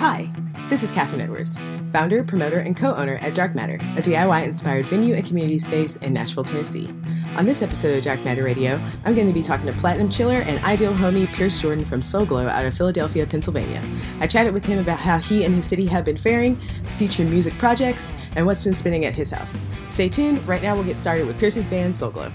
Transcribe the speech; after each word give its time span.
Hi, 0.00 0.30
this 0.70 0.82
is 0.82 0.90
Catherine 0.90 1.20
Edwards, 1.20 1.58
founder, 1.92 2.24
promoter, 2.24 2.60
and 2.60 2.74
co 2.74 2.94
owner 2.94 3.16
at 3.16 3.34
Dark 3.34 3.54
Matter, 3.54 3.74
a 3.74 4.00
DIY 4.00 4.44
inspired 4.44 4.86
venue 4.86 5.14
and 5.14 5.26
community 5.26 5.58
space 5.58 5.96
in 5.96 6.14
Nashville, 6.14 6.42
Tennessee. 6.42 6.88
On 7.36 7.44
this 7.44 7.60
episode 7.60 7.98
of 7.98 8.04
Dark 8.04 8.24
Matter 8.24 8.42
Radio, 8.42 8.80
I'm 9.04 9.14
going 9.14 9.26
to 9.26 9.34
be 9.34 9.42
talking 9.42 9.66
to 9.66 9.74
Platinum 9.74 10.08
Chiller 10.08 10.40
and 10.40 10.58
ideal 10.64 10.94
homie 10.94 11.26
Pierce 11.34 11.60
Jordan 11.60 11.84
from 11.84 12.00
Soul 12.00 12.24
Glo 12.24 12.48
out 12.48 12.64
of 12.64 12.74
Philadelphia, 12.74 13.26
Pennsylvania. 13.26 13.82
I 14.20 14.26
chatted 14.26 14.54
with 14.54 14.64
him 14.64 14.78
about 14.78 15.00
how 15.00 15.18
he 15.18 15.44
and 15.44 15.54
his 15.54 15.66
city 15.66 15.84
have 15.88 16.06
been 16.06 16.16
faring, 16.16 16.58
future 16.96 17.24
music 17.24 17.52
projects, 17.58 18.14
and 18.36 18.46
what's 18.46 18.64
been 18.64 18.72
spinning 18.72 19.04
at 19.04 19.14
his 19.14 19.28
house. 19.28 19.60
Stay 19.90 20.08
tuned, 20.08 20.42
right 20.48 20.62
now 20.62 20.76
we'll 20.76 20.84
get 20.84 20.96
started 20.96 21.26
with 21.26 21.38
Pierce's 21.38 21.66
band 21.66 21.94
Soul 21.94 22.12
Glo. 22.12 22.32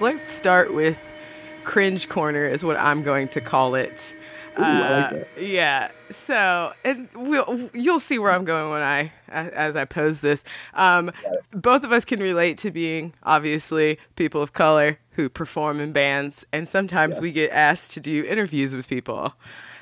Let's 0.00 0.22
start 0.22 0.72
with 0.72 0.98
cringe 1.64 2.08
corner 2.08 2.46
is 2.46 2.64
what 2.64 2.78
I'm 2.78 3.02
going 3.02 3.28
to 3.28 3.40
call 3.40 3.74
it. 3.74 4.16
Ooh, 4.58 4.62
uh, 4.62 5.10
like 5.12 5.28
yeah. 5.38 5.90
So, 6.10 6.72
and 6.84 7.08
we'll 7.14 7.70
you'll 7.74 8.00
see 8.00 8.18
where 8.18 8.32
I'm 8.32 8.44
going 8.44 8.70
when 8.70 8.82
I 8.82 9.12
as 9.28 9.76
I 9.76 9.84
pose 9.84 10.20
this. 10.20 10.42
Um, 10.74 11.12
both 11.52 11.84
of 11.84 11.92
us 11.92 12.04
can 12.04 12.20
relate 12.20 12.58
to 12.58 12.70
being 12.70 13.12
obviously 13.22 13.98
people 14.16 14.42
of 14.42 14.52
color 14.52 14.98
who 15.12 15.28
perform 15.28 15.80
in 15.80 15.92
bands, 15.92 16.44
and 16.52 16.66
sometimes 16.66 17.20
we 17.20 17.30
get 17.30 17.50
asked 17.52 17.92
to 17.92 18.00
do 18.00 18.24
interviews 18.24 18.74
with 18.74 18.88
people. 18.88 19.34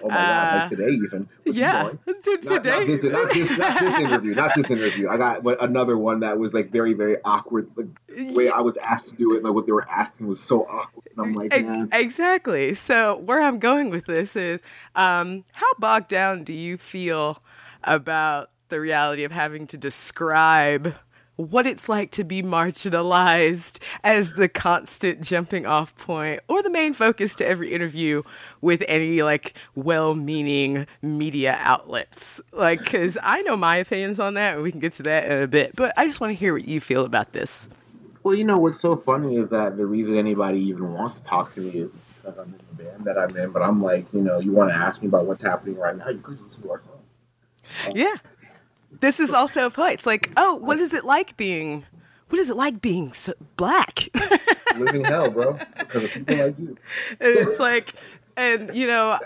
Oh 0.02 0.08
my 0.08 0.14
uh, 0.14 0.18
god! 0.18 0.54
Like 0.54 0.62
uh, 0.62 0.68
today, 0.68 0.94
even. 0.94 1.28
Yeah, 1.44 1.82
today. 1.82 1.98
Not, 2.06 2.06
not, 2.06 2.86
this, 2.86 3.04
not, 3.04 3.30
this, 3.30 3.52
not 3.52 3.80
this 3.80 3.98
interview. 3.98 4.34
Not 4.34 4.54
this 4.54 4.70
interview. 4.70 5.08
I 5.08 5.16
got 5.16 5.62
another 5.62 5.96
one 5.96 6.20
that 6.20 6.38
was 6.38 6.54
like 6.54 6.70
very, 6.70 6.94
very 6.94 7.16
awkward. 7.24 7.70
Like, 7.76 7.86
the 8.08 8.32
way 8.32 8.48
I 8.48 8.60
was 8.60 8.76
asked 8.76 9.10
to 9.10 9.16
do 9.16 9.36
it, 9.36 9.42
like 9.42 9.54
what 9.54 9.66
they 9.66 9.72
were 9.72 9.88
asking 9.88 10.26
was 10.26 10.40
so 10.40 10.64
awkward. 10.64 11.08
And 11.16 11.26
I'm 11.26 11.34
like, 11.34 11.50
man. 11.50 11.88
Exactly. 11.92 12.74
So 12.74 13.18
where 13.18 13.40
I'm 13.42 13.58
going 13.58 13.90
with 13.90 14.06
this 14.06 14.36
is, 14.36 14.60
um, 14.94 15.44
how 15.52 15.70
bogged 15.78 16.08
down 16.08 16.44
do 16.44 16.52
you 16.52 16.76
feel 16.76 17.42
about 17.84 18.50
the 18.68 18.80
reality 18.80 19.24
of 19.24 19.32
having 19.32 19.66
to 19.68 19.76
describe? 19.76 20.94
What 21.38 21.68
it's 21.68 21.88
like 21.88 22.10
to 22.10 22.24
be 22.24 22.42
marginalized 22.42 23.78
as 24.02 24.32
the 24.32 24.48
constant 24.48 25.22
jumping 25.22 25.64
off 25.66 25.94
point 25.94 26.40
or 26.48 26.64
the 26.64 26.70
main 26.70 26.92
focus 26.92 27.36
to 27.36 27.46
every 27.46 27.72
interview 27.72 28.24
with 28.60 28.82
any 28.88 29.22
like 29.22 29.54
well-meaning 29.76 30.84
media 31.00 31.56
outlets. 31.60 32.40
Like 32.52 32.80
because 32.80 33.16
i 33.22 33.40
know 33.42 33.56
my 33.56 33.76
opinions 33.76 34.18
on 34.18 34.34
that 34.34 34.54
and 34.54 34.62
we 34.64 34.72
can 34.72 34.80
get 34.80 34.92
to 34.94 35.04
that 35.04 35.30
in 35.30 35.42
a 35.42 35.46
bit 35.46 35.76
but 35.76 35.92
i 35.96 36.06
just 36.06 36.20
want 36.20 36.32
to 36.32 36.34
hear 36.34 36.52
what 36.52 36.66
you 36.66 36.80
feel 36.80 37.04
about 37.04 37.32
this. 37.32 37.68
Well 38.24 38.34
you 38.34 38.44
know 38.44 38.58
what's 38.58 38.80
so 38.80 38.96
funny 38.96 39.36
is 39.36 39.46
that 39.48 39.76
the 39.76 39.86
reason 39.86 40.16
anybody 40.16 40.58
even 40.58 40.92
wants 40.92 41.14
to 41.14 41.22
talk 41.22 41.54
to 41.54 41.60
me 41.60 41.70
is 41.70 41.96
because 42.20 42.36
i'm 42.36 42.52
in 42.52 42.60
the 42.76 42.82
band 42.82 43.04
that 43.04 43.16
i'm 43.16 43.36
in 43.36 43.50
but 43.52 43.62
i'm 43.62 43.80
like 43.80 44.06
you 44.12 44.20
know 44.20 44.40
you 44.40 44.50
want 44.50 44.70
to 44.70 44.74
ask 44.76 45.02
me 45.02 45.08
about 45.08 45.24
what's 45.26 45.42
happening 45.42 45.76
right 45.76 45.96
now 45.96 46.08
you 46.08 46.18
could 46.18 46.40
listen 46.40 46.62
to 46.62 46.70
our 46.70 46.80
song 46.80 47.00
yeah 47.94 48.14
this 49.00 49.20
is 49.20 49.32
also 49.32 49.66
a 49.66 49.70
point. 49.70 49.94
It's 49.94 50.06
like, 50.06 50.30
oh, 50.36 50.54
what 50.56 50.78
is 50.78 50.94
it 50.94 51.04
like 51.04 51.36
being? 51.36 51.84
What 52.28 52.38
is 52.38 52.50
it 52.50 52.56
like 52.56 52.80
being 52.80 53.12
so 53.12 53.32
black? 53.56 54.08
Living 54.76 55.04
hell, 55.04 55.30
bro. 55.30 55.58
Because 55.78 56.04
of 56.04 56.12
people 56.12 56.36
like 56.36 56.58
you. 56.58 56.76
and 57.20 57.36
it's 57.36 57.58
like, 57.58 57.94
and 58.38 58.74
you 58.74 58.86
know, 58.86 59.18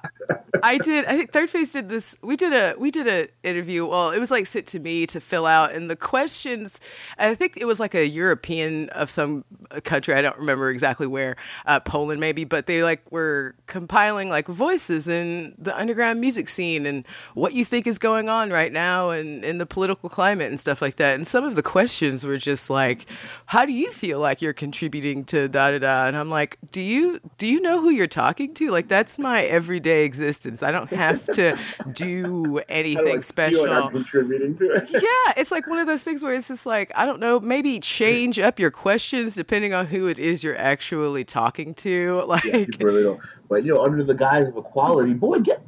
I 0.63 0.79
did. 0.79 1.05
I 1.05 1.17
think 1.17 1.33
Thirdface 1.33 1.73
did 1.73 1.89
this. 1.89 2.17
We 2.23 2.37
did 2.37 2.53
a 2.53 2.75
we 2.79 2.91
did 2.91 3.07
a 3.07 3.29
interview. 3.47 3.87
Well, 3.87 4.11
it 4.11 4.19
was 4.19 4.31
like 4.31 4.47
sit 4.47 4.67
to 4.69 4.81
me 4.81 5.07
to 5.09 5.21
fill 5.21 5.47
out, 5.47 5.73
and 5.73 5.91
the 5.91 5.97
questions. 5.97 6.81
I 7.19 7.35
think 7.35 7.57
it 7.57 7.67
was 7.67 7.81
like 7.81 7.95
a 7.95 8.07
European 8.07 8.89
of 8.91 9.11
some 9.11 9.45
country. 9.85 10.15
I 10.15 10.23
don't 10.23 10.39
remember 10.39 10.71
exactly 10.71 11.07
where, 11.07 11.37
uh, 11.67 11.81
Poland 11.81 12.21
maybe, 12.21 12.45
but 12.45 12.67
they 12.67 12.83
like 12.83 13.11
were 13.11 13.55
compiling 13.67 14.29
like 14.29 14.47
voices 14.47 15.09
in 15.09 15.55
the 15.59 15.77
underground 15.77 16.21
music 16.21 16.49
scene 16.49 16.87
and 16.87 17.07
what 17.35 17.55
you 17.55 17.65
think 17.65 17.87
is 17.87 17.99
going 17.99 18.29
on 18.29 18.51
right 18.51 18.73
now 18.73 19.11
and 19.11 19.45
in 19.45 19.59
the 19.59 19.67
political 19.67 20.09
climate 20.09 20.49
and 20.49 20.61
stuff 20.61 20.83
like 20.83 20.97
that. 20.97 21.15
And 21.15 21.27
some 21.27 21.45
of 21.45 21.57
the 21.57 21.63
questions 21.63 22.25
were 22.25 22.39
just 22.39 22.71
like, 22.71 23.07
"How 23.47 23.65
do 23.65 23.73
you 23.73 23.91
feel 23.91 24.21
like 24.21 24.41
you're 24.43 24.53
contributing 24.53 25.25
to 25.27 25.49
da 25.49 25.73
da 25.73 25.79
da?" 25.79 26.07
And 26.07 26.17
I'm 26.17 26.31
like, 26.31 26.59
"Do 26.71 26.81
you 26.81 27.21
do 27.39 27.47
you 27.47 27.61
know 27.61 27.81
who 27.81 27.91
you're 27.91 28.07
talking 28.07 28.55
to? 28.55 28.71
Like 28.71 28.89
that's 29.03 29.19
my 29.19 29.43
everyday 29.43 30.05
existence. 30.05 30.63
I 30.63 30.71
don't 30.71 30.89
have 30.91 31.27
to 31.33 31.59
do 31.91 32.61
anything 32.69 33.05
like 33.05 33.25
special. 33.25 33.67
Like 33.67 33.91
contributing 33.91 34.55
to 34.59 34.75
it. 34.75 34.89
yeah, 34.93 35.33
it's 35.37 35.51
like 35.51 35.67
one 35.67 35.81
of 35.81 35.89
those 35.89 36.05
things 36.05 36.23
where 36.23 36.33
it's 36.33 36.47
just 36.47 36.67
like 36.67 36.93
I 36.95 37.05
don't 37.05 37.19
know, 37.19 37.41
maybe 37.41 37.81
change 37.81 38.39
up 38.39 38.61
your 38.61 38.71
questions 38.71 39.35
depending 39.35 39.75
on 39.75 39.87
who 39.87 40.07
it 40.07 40.21
is 40.21 40.45
you're 40.45 40.57
actually 40.57 41.25
talking 41.25 41.75
to. 41.75 42.23
Like, 42.33 42.45
yeah, 42.45 42.65
really 42.81 43.03
don't. 43.03 43.21
But 43.49 43.65
you 43.65 43.75
know, 43.75 43.83
under 43.83 44.03
the 44.03 44.15
guise 44.15 44.49
of 44.49 44.57
equality, 44.57 45.13
boy, 45.13 45.41
get. 45.41 45.63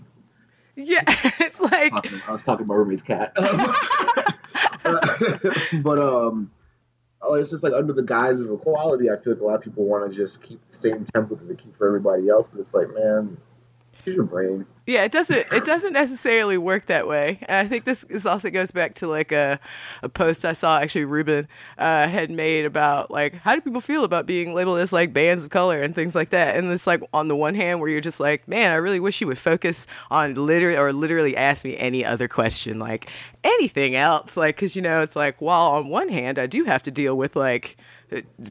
Yeah, 0.76 1.02
it's 1.40 1.60
like 1.60 1.92
I 1.92 1.96
was 1.96 2.02
talking, 2.02 2.22
I 2.28 2.32
was 2.32 2.42
talking 2.42 2.64
about 2.64 2.74
roommate's 2.76 3.02
cat. 3.02 3.32
but 5.82 5.98
um 5.98 6.50
oh, 7.26 7.34
it's 7.34 7.50
just 7.50 7.62
like 7.62 7.72
under 7.72 7.92
the 7.92 8.02
guise 8.02 8.40
of 8.40 8.50
equality, 8.50 9.10
I 9.10 9.16
feel 9.16 9.32
like 9.34 9.42
a 9.42 9.44
lot 9.44 9.54
of 9.56 9.62
people 9.62 9.84
want 9.84 10.10
to 10.10 10.16
just 10.16 10.42
keep 10.42 10.60
the 10.70 10.76
same 10.76 11.04
template 11.06 11.38
that 11.40 11.48
they 11.48 11.54
keep 11.54 11.76
for 11.76 11.86
everybody 11.86 12.28
else, 12.28 12.48
but 12.48 12.60
it's 12.60 12.74
like, 12.74 12.88
man, 12.94 13.36
use 14.06 14.16
your 14.16 14.24
brain. 14.24 14.66
Yeah, 14.86 15.04
it 15.04 15.12
doesn't. 15.12 15.46
It 15.50 15.64
doesn't 15.64 15.94
necessarily 15.94 16.58
work 16.58 16.86
that 16.86 17.08
way. 17.08 17.38
And 17.42 17.66
I 17.66 17.68
think 17.68 17.84
this, 17.84 18.04
this 18.04 18.26
also 18.26 18.50
goes 18.50 18.70
back 18.70 18.94
to 18.96 19.06
like 19.06 19.32
a, 19.32 19.58
a 20.02 20.10
post 20.10 20.44
I 20.44 20.52
saw 20.52 20.78
actually 20.78 21.06
Ruben 21.06 21.48
uh, 21.78 22.06
had 22.06 22.30
made 22.30 22.66
about 22.66 23.10
like 23.10 23.34
how 23.36 23.54
do 23.54 23.62
people 23.62 23.80
feel 23.80 24.04
about 24.04 24.26
being 24.26 24.52
labeled 24.52 24.78
as 24.80 24.92
like 24.92 25.14
bands 25.14 25.42
of 25.42 25.50
color 25.50 25.80
and 25.80 25.94
things 25.94 26.14
like 26.14 26.28
that. 26.30 26.56
And 26.56 26.70
it's 26.70 26.86
like 26.86 27.02
on 27.14 27.28
the 27.28 27.36
one 27.36 27.54
hand 27.54 27.80
where 27.80 27.88
you're 27.88 28.02
just 28.02 28.20
like, 28.20 28.46
man, 28.46 28.72
I 28.72 28.74
really 28.74 29.00
wish 29.00 29.22
you 29.22 29.26
would 29.26 29.38
focus 29.38 29.86
on 30.10 30.34
literally 30.34 30.76
or 30.76 30.92
literally 30.92 31.34
ask 31.34 31.64
me 31.64 31.78
any 31.78 32.04
other 32.04 32.28
question, 32.28 32.78
like 32.78 33.08
anything 33.42 33.94
else, 33.94 34.36
like 34.36 34.56
because 34.56 34.76
you 34.76 34.82
know 34.82 35.00
it's 35.00 35.16
like 35.16 35.40
while 35.40 35.68
on 35.68 35.88
one 35.88 36.10
hand 36.10 36.38
I 36.38 36.46
do 36.46 36.64
have 36.64 36.82
to 36.82 36.90
deal 36.90 37.16
with 37.16 37.36
like 37.36 37.78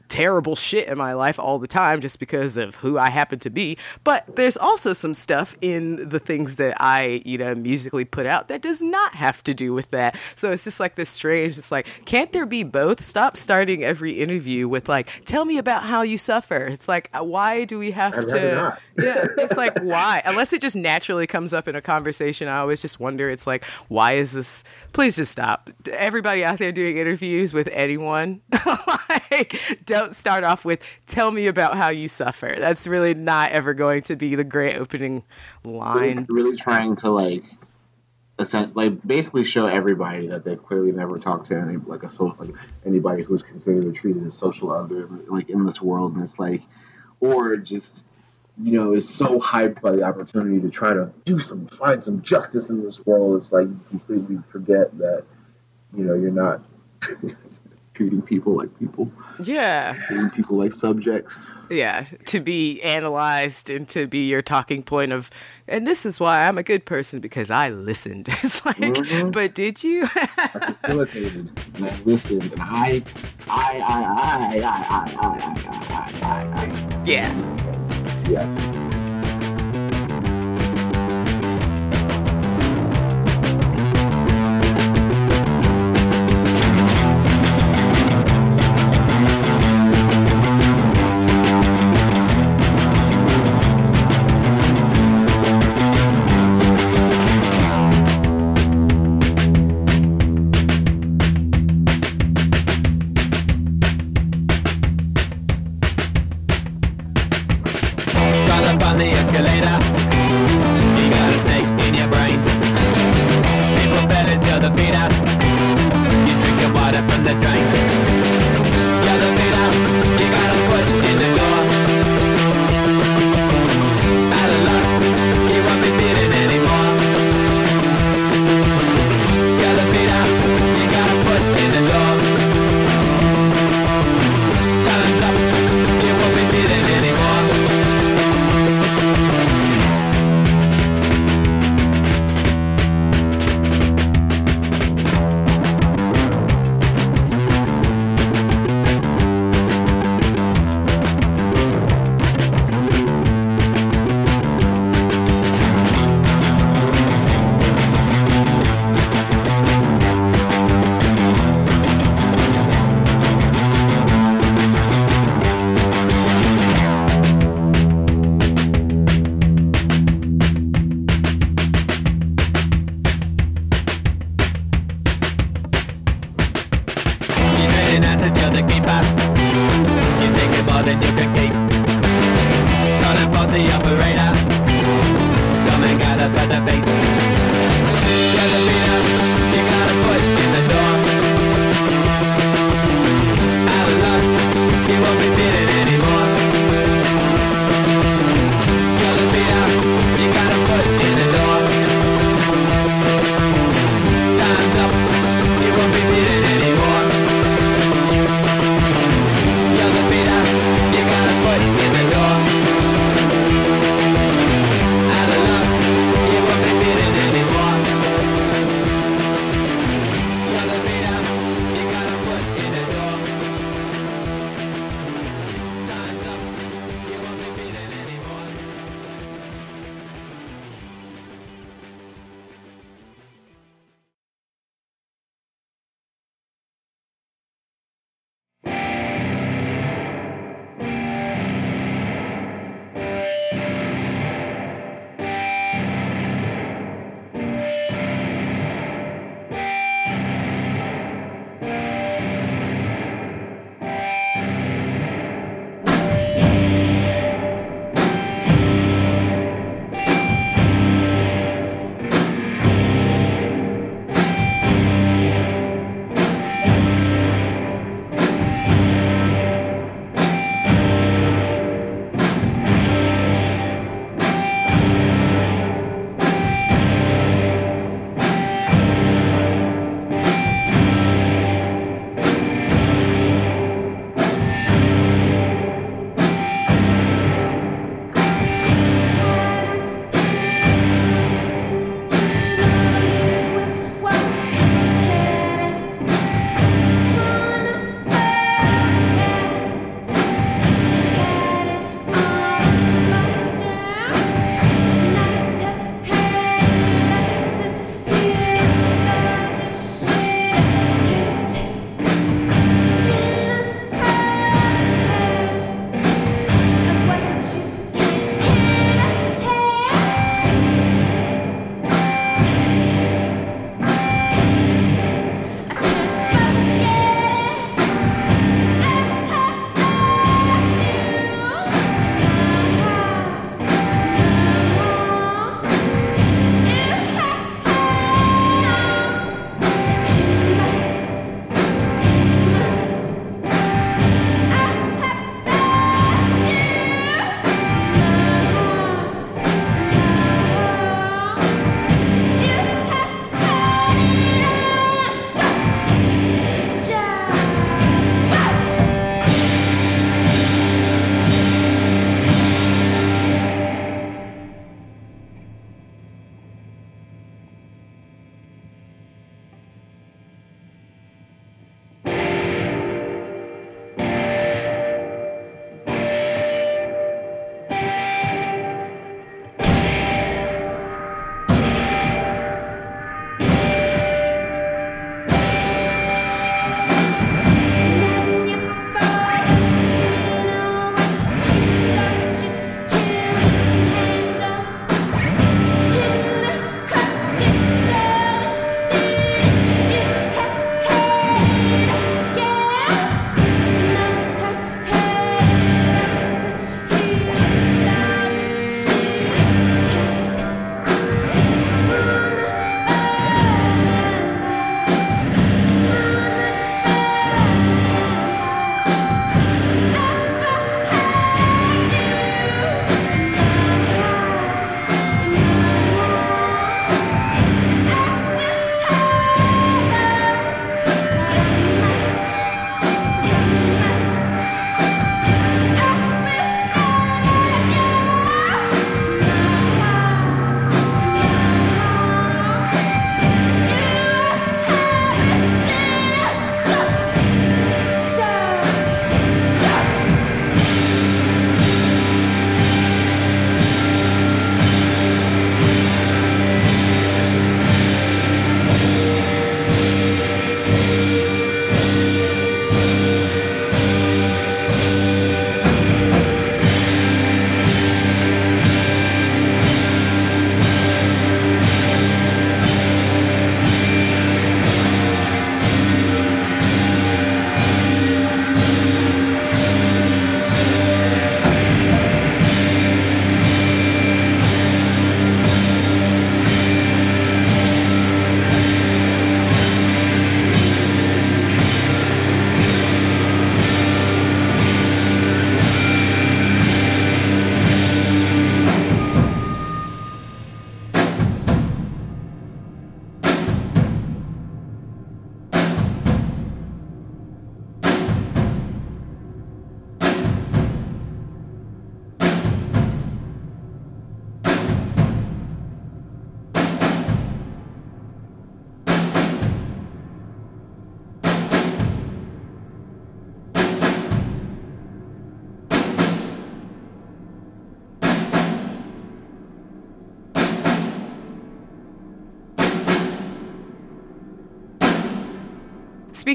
terrible 0.08 0.56
shit 0.56 0.88
in 0.88 0.98
my 0.98 1.12
life 1.12 1.38
all 1.38 1.58
the 1.58 1.66
time 1.66 2.00
just 2.00 2.18
because 2.18 2.56
of 2.56 2.76
who 2.76 2.98
I 2.98 3.10
happen 3.10 3.38
to 3.40 3.50
be. 3.50 3.78
But 4.02 4.36
there's 4.36 4.56
also 4.56 4.92
some 4.92 5.14
stuff 5.14 5.56
in 5.60 6.08
the 6.08 6.18
things 6.18 6.56
that 6.56 6.76
I, 6.80 7.22
you 7.24 7.38
know, 7.38 7.54
musically 7.54 8.04
put 8.04 8.26
out 8.26 8.48
that 8.48 8.62
does 8.62 8.82
not 8.82 9.14
have 9.14 9.42
to 9.44 9.54
do 9.54 9.72
with 9.72 9.90
that. 9.90 10.18
So 10.34 10.52
it's 10.52 10.64
just 10.64 10.80
like 10.80 10.94
this 10.94 11.10
strange, 11.10 11.58
it's 11.58 11.72
like, 11.72 11.86
can't 12.04 12.32
there 12.32 12.46
be 12.46 12.62
both? 12.62 13.02
Stop 13.02 13.36
starting 13.36 13.84
every 13.84 14.12
interview 14.12 14.68
with 14.68 14.88
like, 14.88 15.24
tell 15.24 15.44
me 15.44 15.58
about 15.58 15.84
how 15.84 16.02
you 16.02 16.18
suffer. 16.18 16.56
It's 16.56 16.88
like, 16.88 17.10
uh, 17.14 17.24
why 17.24 17.64
do 17.64 17.78
we 17.78 17.92
have 17.92 18.14
I'd 18.14 18.28
to? 18.28 18.78
Yeah, 18.96 19.26
it's 19.38 19.56
like, 19.56 19.78
why? 19.80 20.22
Unless 20.24 20.52
it 20.52 20.60
just 20.60 20.76
naturally 20.76 21.26
comes 21.26 21.52
up 21.52 21.66
in 21.66 21.74
a 21.74 21.82
conversation, 21.82 22.48
I 22.48 22.58
always 22.58 22.80
just 22.80 23.00
wonder, 23.00 23.28
it's 23.28 23.46
like, 23.46 23.64
why 23.88 24.12
is 24.12 24.32
this? 24.32 24.62
Please 24.92 25.16
just 25.16 25.32
stop. 25.32 25.70
Everybody 25.92 26.44
out 26.44 26.58
there 26.58 26.72
doing 26.72 26.98
interviews 26.98 27.52
with 27.52 27.68
anyone, 27.72 28.40
like, 29.08 29.58
don't 29.84 30.14
start 30.14 30.44
off 30.44 30.64
with, 30.64 30.84
tell 31.06 31.30
me 31.30 31.46
about 31.46 31.76
how 31.76 31.88
you 31.88 32.06
suffer. 32.08 32.54
That's 32.56 32.86
really 32.86 33.14
not 33.14 33.50
ever 33.50 33.74
going 33.74 34.02
to 34.02 34.16
be 34.16 34.34
the 34.34 34.44
great 34.44 34.76
opening 34.76 35.24
line. 35.64 36.26
Really, 36.28 36.42
really 36.44 36.56
trying 36.56 36.96
to 36.96 37.10
like, 37.10 37.44
like 38.74 39.06
basically 39.06 39.44
show 39.44 39.66
everybody 39.66 40.28
that 40.28 40.44
they've 40.44 40.62
clearly 40.62 40.92
never 40.92 41.18
talked 41.18 41.46
to 41.46 41.56
any 41.56 41.76
like 41.76 42.02
a 42.02 42.08
social 42.10 42.34
like 42.38 42.54
anybody 42.84 43.22
who's 43.22 43.42
considered 43.42 43.84
or 43.84 43.92
treated 43.92 44.26
as 44.26 44.36
social 44.36 44.72
other 44.72 45.08
like 45.28 45.48
in 45.50 45.64
this 45.64 45.80
world, 45.80 46.14
and 46.14 46.22
it's 46.22 46.38
like, 46.38 46.62
or 47.20 47.56
just 47.56 48.02
you 48.62 48.72
know 48.72 48.92
is 48.92 49.08
so 49.08 49.40
hyped 49.40 49.80
by 49.80 49.92
the 49.92 50.02
opportunity 50.02 50.60
to 50.60 50.70
try 50.70 50.94
to 50.94 51.12
do 51.24 51.38
some 51.38 51.66
find 51.66 52.04
some 52.04 52.22
justice 52.22 52.70
in 52.70 52.82
this 52.82 53.04
world. 53.04 53.40
It's 53.40 53.52
like 53.52 53.66
you 53.66 53.80
completely 53.88 54.38
forget 54.50 54.96
that 54.98 55.24
you 55.96 56.04
know 56.04 56.14
you're 56.14 56.30
not 56.30 56.62
treating 57.94 58.20
people 58.20 58.56
like 58.56 58.76
people. 58.78 59.10
Yeah. 59.42 59.94
Treating 60.06 60.30
people 60.30 60.58
like 60.58 60.72
subjects. 60.72 61.48
Yeah, 61.70 62.04
to 62.26 62.40
be 62.40 62.82
analyzed 62.82 63.70
and 63.70 63.88
to 63.90 64.06
be 64.06 64.26
your 64.26 64.42
talking 64.42 64.82
point 64.82 65.12
of, 65.12 65.30
and 65.66 65.86
this 65.86 66.04
is 66.04 66.20
why 66.20 66.46
I'm 66.46 66.58
a 66.58 66.62
good 66.62 66.84
person 66.84 67.20
because 67.20 67.50
I 67.50 67.70
listened. 67.70 68.28
It's 68.42 68.64
like, 68.66 68.76
mm-hmm. 68.76 69.30
but 69.30 69.54
did 69.54 69.82
you? 69.82 70.04
I 70.14 70.74
facilitated 70.78 71.50
and 71.76 71.88
I 71.88 71.96
listened 72.04 72.52
and 72.52 72.60
I, 72.60 73.02
I, 73.48 73.78
I, 73.78 74.02
I, 74.02 74.58
I, 74.58 74.64
I, 74.64 75.14
I, 75.20 75.34
I, 75.34 75.80
I, 75.90 76.22
I, 76.22 77.00
I. 77.00 77.04
Yeah. 77.04 77.83
Yeah. 78.28 78.83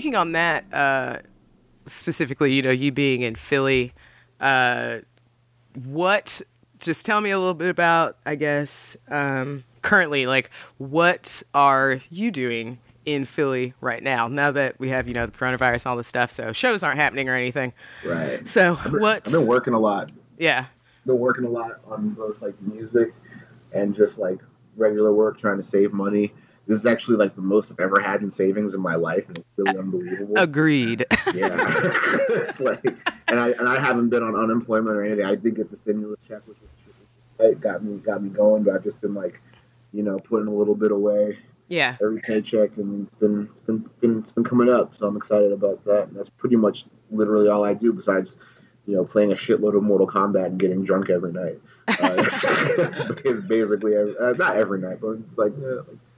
Speaking 0.09 0.19
on 0.19 0.31
that, 0.31 0.65
uh, 0.73 1.17
specifically, 1.85 2.53
you 2.53 2.61
know, 2.63 2.71
you 2.71 2.91
being 2.91 3.21
in 3.21 3.35
Philly, 3.35 3.93
uh, 4.39 4.99
what? 5.85 6.41
Just 6.79 7.05
tell 7.05 7.21
me 7.21 7.29
a 7.29 7.37
little 7.37 7.53
bit 7.53 7.69
about, 7.69 8.17
I 8.25 8.35
guess, 8.35 8.97
um, 9.09 9.63
currently, 9.81 10.25
like, 10.25 10.49
what 10.77 11.43
are 11.53 11.99
you 12.09 12.31
doing 12.31 12.79
in 13.05 13.25
Philly 13.25 13.73
right 13.81 14.01
now? 14.01 14.27
Now 14.27 14.49
that 14.51 14.79
we 14.79 14.89
have, 14.89 15.07
you 15.07 15.13
know, 15.13 15.25
the 15.25 15.31
coronavirus 15.31 15.85
and 15.85 15.87
all 15.87 15.97
this 15.97 16.07
stuff, 16.07 16.31
so 16.31 16.53
shows 16.53 16.81
aren't 16.81 16.97
happening 16.97 17.29
or 17.29 17.35
anything. 17.35 17.73
Right. 18.03 18.47
So 18.47 18.77
I've 18.79 18.91
been, 18.91 19.01
what? 19.01 19.27
I've 19.27 19.33
been 19.33 19.47
working 19.47 19.73
a 19.73 19.79
lot. 19.79 20.11
yeah. 20.37 20.65
Been 21.05 21.19
working 21.19 21.45
a 21.45 21.49
lot 21.49 21.79
on 21.87 22.09
both 22.09 22.41
like 22.41 22.59
music 22.61 23.13
and 23.73 23.93
just 23.93 24.17
like 24.17 24.39
regular 24.75 25.13
work, 25.13 25.37
trying 25.37 25.57
to 25.57 25.63
save 25.63 25.93
money. 25.93 26.33
This 26.69 26.77
is 26.77 26.85
actually 26.85 27.17
like 27.17 27.35
the 27.35 27.41
most 27.41 27.71
I've 27.71 27.79
ever 27.79 27.99
had 27.99 28.21
in 28.21 28.29
savings 28.29 28.75
in 28.75 28.79
my 28.79 28.93
life, 28.93 29.27
and 29.27 29.39
it's 29.39 29.47
really 29.57 29.75
unbelievable. 29.75 30.35
Agreed. 30.37 31.03
yeah, 31.33 31.57
it's 32.29 32.59
like, 32.59 32.85
and 33.27 33.39
I 33.39 33.49
and 33.49 33.67
I 33.67 33.79
haven't 33.79 34.09
been 34.09 34.21
on 34.21 34.35
unemployment 34.35 34.95
or 34.95 35.03
anything. 35.03 35.25
I 35.25 35.33
did 35.33 35.55
get 35.55 35.71
the 35.71 35.77
stimulus 35.77 36.19
check, 36.27 36.47
which 36.47 36.59
was 36.61 36.69
it 37.39 37.59
got 37.59 37.83
me 37.83 37.97
got 37.97 38.21
me 38.21 38.29
going, 38.29 38.61
but 38.61 38.75
I've 38.75 38.83
just 38.83 39.01
been 39.01 39.15
like, 39.15 39.41
you 39.93 40.03
know, 40.03 40.19
putting 40.19 40.47
a 40.47 40.53
little 40.53 40.75
bit 40.75 40.91
away 40.91 41.39
yeah. 41.69 41.95
every 42.01 42.21
paycheck, 42.21 42.77
and 42.77 43.07
it's 43.07 43.15
been 43.15 43.49
it's 43.51 43.61
been, 43.61 43.89
been 43.99 44.19
it's 44.19 44.31
been 44.31 44.43
coming 44.43 44.69
up. 44.69 44.95
So 44.95 45.07
I'm 45.07 45.17
excited 45.17 45.51
about 45.51 45.83
that. 45.85 46.09
And 46.09 46.17
that's 46.17 46.29
pretty 46.29 46.55
much 46.55 46.85
literally 47.09 47.47
all 47.47 47.63
I 47.63 47.73
do 47.73 47.93
besides, 47.93 48.35
you 48.85 48.95
know, 48.95 49.05
playing 49.05 49.31
a 49.31 49.35
shitload 49.35 49.75
of 49.75 49.83
Mortal 49.83 50.07
Kombat 50.07 50.45
and 50.45 50.59
getting 50.59 50.83
drunk 50.83 51.09
every 51.09 51.31
night. 51.31 51.59
Uh, 51.87 51.93
that's, 52.15 52.41
that's 52.41 53.39
basically 53.47 53.95
every, 53.95 54.17
uh, 54.17 54.33
not 54.33 54.57
every 54.57 54.79
night, 54.79 54.99
but 55.01 55.17
like. 55.35 55.53
Uh, 55.53 55.81
like 55.81 55.97
four, 55.97 56.08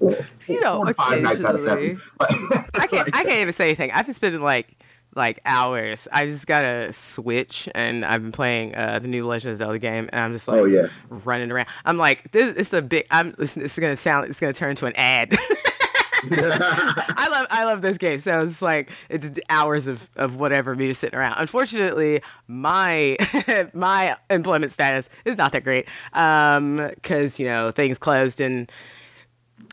You 0.00 0.60
know, 0.60 0.92
five 0.96 1.22
nights 1.22 1.44
out 1.44 1.54
of 1.54 1.60
seven. 1.60 2.00
I 2.20 2.26
can't. 2.88 3.08
I 3.14 3.24
can't 3.24 3.38
even 3.40 3.52
say 3.52 3.66
anything. 3.66 3.90
I've 3.92 4.06
been 4.06 4.14
spending 4.14 4.40
like 4.42 4.76
like 5.14 5.40
hours. 5.44 6.06
I 6.12 6.26
just 6.26 6.46
got 6.46 6.64
a 6.64 6.92
Switch, 6.92 7.68
and 7.74 8.04
I've 8.04 8.22
been 8.22 8.32
playing 8.32 8.74
uh, 8.74 8.98
the 9.00 9.08
new 9.08 9.26
Legend 9.26 9.52
of 9.52 9.56
Zelda 9.58 9.78
game, 9.78 10.08
and 10.12 10.20
I'm 10.20 10.32
just 10.32 10.46
like 10.48 10.60
Oh, 10.60 10.64
yeah. 10.64 10.86
running 11.08 11.50
around. 11.50 11.66
I'm 11.84 11.96
like, 11.96 12.30
this, 12.32 12.54
is 12.56 12.72
a 12.72 12.82
big. 12.82 13.06
I'm. 13.10 13.32
This, 13.32 13.54
this 13.54 13.72
is 13.72 13.78
gonna 13.78 13.96
sound. 13.96 14.28
It's 14.28 14.40
gonna 14.40 14.52
turn 14.52 14.70
into 14.70 14.86
an 14.86 14.94
ad. 14.96 15.34
I 16.30 17.28
love 17.30 17.46
I 17.50 17.64
love 17.64 17.80
this 17.80 17.96
game. 17.96 18.18
So 18.18 18.40
it's 18.42 18.60
like 18.60 18.90
it's 19.08 19.38
hours 19.50 19.86
of, 19.86 20.08
of 20.16 20.40
whatever 20.40 20.74
me 20.74 20.88
just 20.88 21.00
sitting 21.00 21.16
around. 21.18 21.36
Unfortunately, 21.38 22.22
my 22.48 23.16
my 23.72 24.16
employment 24.28 24.72
status 24.72 25.10
is 25.24 25.36
not 25.36 25.52
that 25.52 25.62
great 25.62 25.86
because 26.12 27.38
you 27.38 27.46
know 27.46 27.70
things 27.70 28.00
closed 28.00 28.40
and 28.40 28.70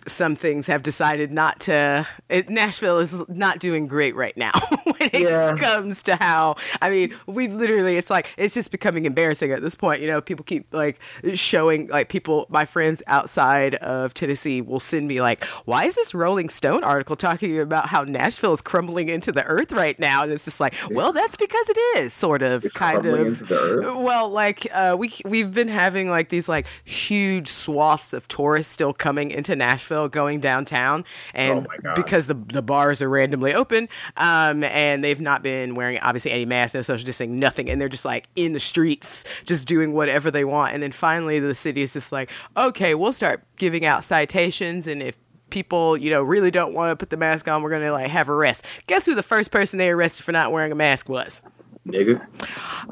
some 0.08 0.36
things 0.36 0.68
have 0.68 0.82
decided 0.82 1.32
not 1.32 1.60
to. 1.62 2.08
It, 2.30 2.50
Nashville 2.50 3.00
is 3.00 3.18
not 3.30 3.60
doing 3.60 3.88
great 3.88 4.16
right 4.16 4.36
now 4.38 4.52
when 4.84 5.10
it 5.14 5.22
Yeah. 5.22 5.56
comes 5.58 6.04
to 6.04 6.16
how. 6.16 6.56
I 6.82 6.90
mean, 6.90 7.14
we 7.28 7.48
literally, 7.48 7.98
it's 7.98 8.10
like 8.10 8.34
it's 8.38 8.54
just 8.54 8.72
becoming 8.72 9.06
embarrassing 9.06 9.52
at 9.52 9.62
this 9.62 9.76
point. 9.76 10.02
You 10.02 10.08
know, 10.08 10.22
people 10.22 10.44
keep 10.46 10.74
like 10.74 11.00
showing 11.34 11.88
like 11.88 12.10
people, 12.10 12.46
my 12.50 12.66
friends 12.66 13.02
outside 13.08 13.76
of 13.76 14.14
Tennessee 14.14 14.62
will 14.62 14.80
send 14.80 15.08
me 15.08 15.22
like, 15.22 15.44
why 15.66 15.86
is 15.86 15.96
this 15.96 16.14
Rolling 16.14 16.50
Stone 16.50 16.84
article 16.84 17.16
talking 17.16 17.60
about 17.60 17.88
how 17.88 18.04
Nashville 18.04 18.54
is 18.54 18.62
crumbling 18.62 19.10
into 19.10 19.32
the 19.32 19.44
earth 19.46 19.72
right 19.72 19.98
now? 20.00 20.24
And 20.24 20.32
it's 20.32 20.46
just 20.46 20.60
like, 20.60 20.74
well, 20.92 21.12
that's 21.12 21.36
because 21.36 21.70
it 21.70 21.78
is 21.98 22.14
sort 22.14 22.42
of 22.42 22.66
It's 22.66 22.76
kind 22.76 23.06
of. 23.06 23.20
into 23.28 23.44
the 23.44 23.56
earth? 23.60 23.96
Well, 23.98 24.30
like 24.30 24.68
uh, 24.74 24.96
we 25.00 25.12
we've 25.26 25.54
been 25.54 25.68
having 25.68 26.10
like 26.10 26.30
these 26.30 26.48
like 26.50 26.68
huge 26.84 27.48
swaths 27.48 28.14
of 28.14 28.28
tourists 28.28 28.72
still 28.72 28.94
coming 28.94 29.32
into 29.32 29.56
Nashville, 29.56 29.85
going 29.90 30.40
downtown, 30.40 31.06
and 31.34 31.68
Oh 31.86 31.94
because 31.96 32.28
the 32.28 32.34
the 32.34 32.62
bars 32.62 33.02
are 33.02 33.10
randomly 33.10 33.54
open, 33.54 33.88
um, 34.18 34.64
and 34.64 35.04
they've 35.04 35.22
not 35.22 35.44
been 35.44 35.76
wearing 35.76 36.00
obviously 36.00 36.32
any 36.32 36.46
masks, 36.46 36.74
no 36.76 36.82
social 36.82 37.06
distancing, 37.06 37.40
nothing, 37.40 37.70
and 37.70 37.80
they're 37.80 37.90
just 37.90 38.06
like 38.06 38.28
in 38.36 38.54
the 38.54 38.60
streets, 38.60 39.26
just 39.46 39.68
doing 39.68 39.94
whatever 39.94 40.32
they 40.32 40.46
want, 40.46 40.74
and 40.74 40.84
then 40.84 40.92
finally 40.92 41.40
the 41.40 41.56
city 41.56 41.82
is 41.82 41.94
just 41.94 42.12
like, 42.12 42.30
okay, 42.58 42.96
we'll 42.96 43.14
start 43.14 43.44
giving 43.58 43.86
out 43.86 44.04
citations, 44.04 44.88
and 44.88 45.02
if 45.02 45.18
people 45.52 45.96
you 45.96 46.10
know 46.10 46.24
really 46.24 46.52
don't 46.52 46.74
want 46.74 46.92
to 46.92 46.96
put 46.96 47.12
the 47.12 47.18
mask 47.18 47.48
on 47.48 47.62
we're 47.62 47.70
gonna 47.70 47.92
like 47.92 48.10
have 48.10 48.28
arrests 48.28 48.68
guess 48.88 49.06
who 49.06 49.14
the 49.14 49.24
first 49.24 49.52
person 49.52 49.78
they 49.78 49.90
arrested 49.92 50.24
for 50.24 50.32
not 50.32 50.52
wearing 50.52 50.72
a 50.72 50.76
mask 50.76 51.08
was 51.08 51.44
Nigga. 51.88 52.26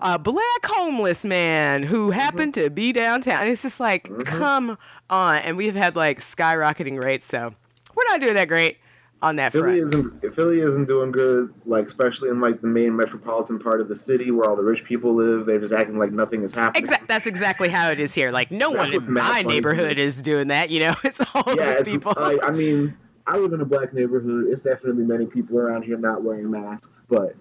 a 0.01 0.19
black 0.19 0.65
homeless 0.65 1.25
man 1.25 1.83
who 1.83 2.09
mm-hmm. 2.09 2.19
happened 2.19 2.53
to 2.53 2.69
be 2.69 2.93
downtown. 2.93 3.41
And 3.41 3.49
it's 3.49 3.63
just 3.63 3.79
like, 3.79 4.07
mm-hmm. 4.07 4.21
come 4.21 4.77
on. 5.09 5.37
And 5.37 5.57
we've 5.57 5.75
had 5.75 5.95
like 5.95 6.19
skyrocketing 6.19 7.03
rates, 7.03 7.25
so 7.25 7.53
we're 7.95 8.03
not 8.09 8.19
doing 8.19 8.35
that 8.35 8.47
great 8.47 8.77
on 9.23 9.37
that 9.37 9.53
Philly 9.53 9.79
front. 9.79 9.93
isn't 10.21 10.35
Philly 10.35 10.59
isn't 10.59 10.85
doing 10.85 11.11
good, 11.11 11.51
like 11.65 11.85
especially 11.85 12.29
in 12.29 12.41
like 12.41 12.61
the 12.61 12.67
main 12.67 12.95
metropolitan 12.95 13.57
part 13.57 13.79
of 13.79 13.87
the 13.87 13.95
city 13.95 14.29
where 14.31 14.47
all 14.49 14.55
the 14.55 14.63
rich 14.63 14.83
people 14.83 15.15
live. 15.15 15.45
They're 15.45 15.59
just 15.59 15.73
acting 15.73 15.97
like 15.97 16.11
nothing 16.11 16.43
is 16.43 16.53
happening. 16.53 16.83
Exact. 16.83 17.07
That's 17.07 17.25
exactly 17.25 17.69
how 17.69 17.89
it 17.89 17.99
is 17.99 18.13
here. 18.13 18.31
Like 18.31 18.51
no 18.51 18.73
That's 18.73 18.91
one 18.91 19.03
in 19.05 19.13
my 19.13 19.41
neighborhood 19.41 19.97
is 19.97 20.21
doing 20.21 20.49
that. 20.49 20.69
You 20.69 20.81
know, 20.81 20.95
it's 21.03 21.21
all 21.33 21.43
Yeah, 21.47 21.73
the 21.73 21.79
it's, 21.79 21.89
people. 21.89 22.13
like, 22.17 22.43
I 22.43 22.51
mean, 22.51 22.95
I 23.25 23.37
live 23.37 23.53
in 23.53 23.61
a 23.61 23.65
black 23.65 23.93
neighborhood. 23.93 24.47
It's 24.49 24.63
definitely 24.63 25.05
many 25.05 25.25
people 25.25 25.57
around 25.57 25.83
here 25.83 25.97
not 25.97 26.23
wearing 26.23 26.51
masks, 26.51 27.01
but 27.07 27.33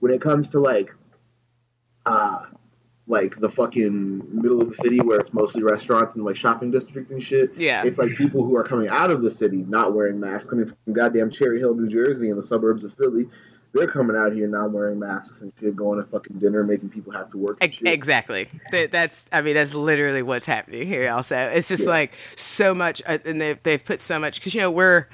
when 0.00 0.12
it 0.12 0.20
comes 0.20 0.50
to 0.50 0.60
like, 0.60 0.94
uh, 2.06 2.44
like 3.06 3.36
the 3.36 3.48
fucking 3.48 4.22
middle 4.42 4.60
of 4.60 4.68
the 4.68 4.74
city 4.76 5.00
where 5.00 5.18
it's 5.18 5.32
mostly 5.32 5.62
restaurants 5.62 6.14
and 6.14 6.24
like 6.24 6.36
shopping 6.36 6.70
district 6.70 7.10
and 7.10 7.22
shit. 7.22 7.50
Yeah. 7.56 7.82
It's 7.84 7.98
like 7.98 8.14
people 8.16 8.44
who 8.44 8.54
are 8.56 8.62
coming 8.64 8.88
out 8.88 9.10
of 9.10 9.22
the 9.22 9.30
city 9.30 9.64
not 9.68 9.94
wearing 9.94 10.20
masks, 10.20 10.48
coming 10.50 10.66
from 10.66 10.92
goddamn 10.92 11.30
Cherry 11.30 11.58
Hill, 11.58 11.74
New 11.74 11.88
Jersey, 11.88 12.28
and 12.28 12.38
the 12.38 12.42
suburbs 12.46 12.84
of 12.84 12.92
Philly. 12.94 13.26
They're 13.74 13.86
coming 13.86 14.16
out 14.16 14.32
here 14.32 14.46
not 14.48 14.72
wearing 14.72 14.98
masks 14.98 15.42
and 15.42 15.52
shit, 15.60 15.76
going 15.76 15.98
to 16.02 16.04
fucking 16.10 16.38
dinner, 16.38 16.64
making 16.64 16.88
people 16.88 17.12
have 17.12 17.28
to 17.30 17.38
work. 17.38 17.58
Exactly. 17.60 18.48
That, 18.72 18.90
that's. 18.92 19.26
I 19.30 19.42
mean, 19.42 19.54
that's 19.54 19.74
literally 19.74 20.22
what's 20.22 20.46
happening 20.46 20.86
here. 20.86 21.10
Also, 21.10 21.36
it's 21.36 21.68
just 21.68 21.84
Yeah. 21.84 21.90
like 21.90 22.12
so 22.36 22.74
much, 22.74 23.02
uh, 23.06 23.18
and 23.26 23.38
they've 23.40 23.62
they've 23.62 23.84
put 23.84 24.00
so 24.00 24.18
much 24.18 24.40
because 24.40 24.54
you 24.54 24.62
know 24.62 24.70
we're 24.70 25.06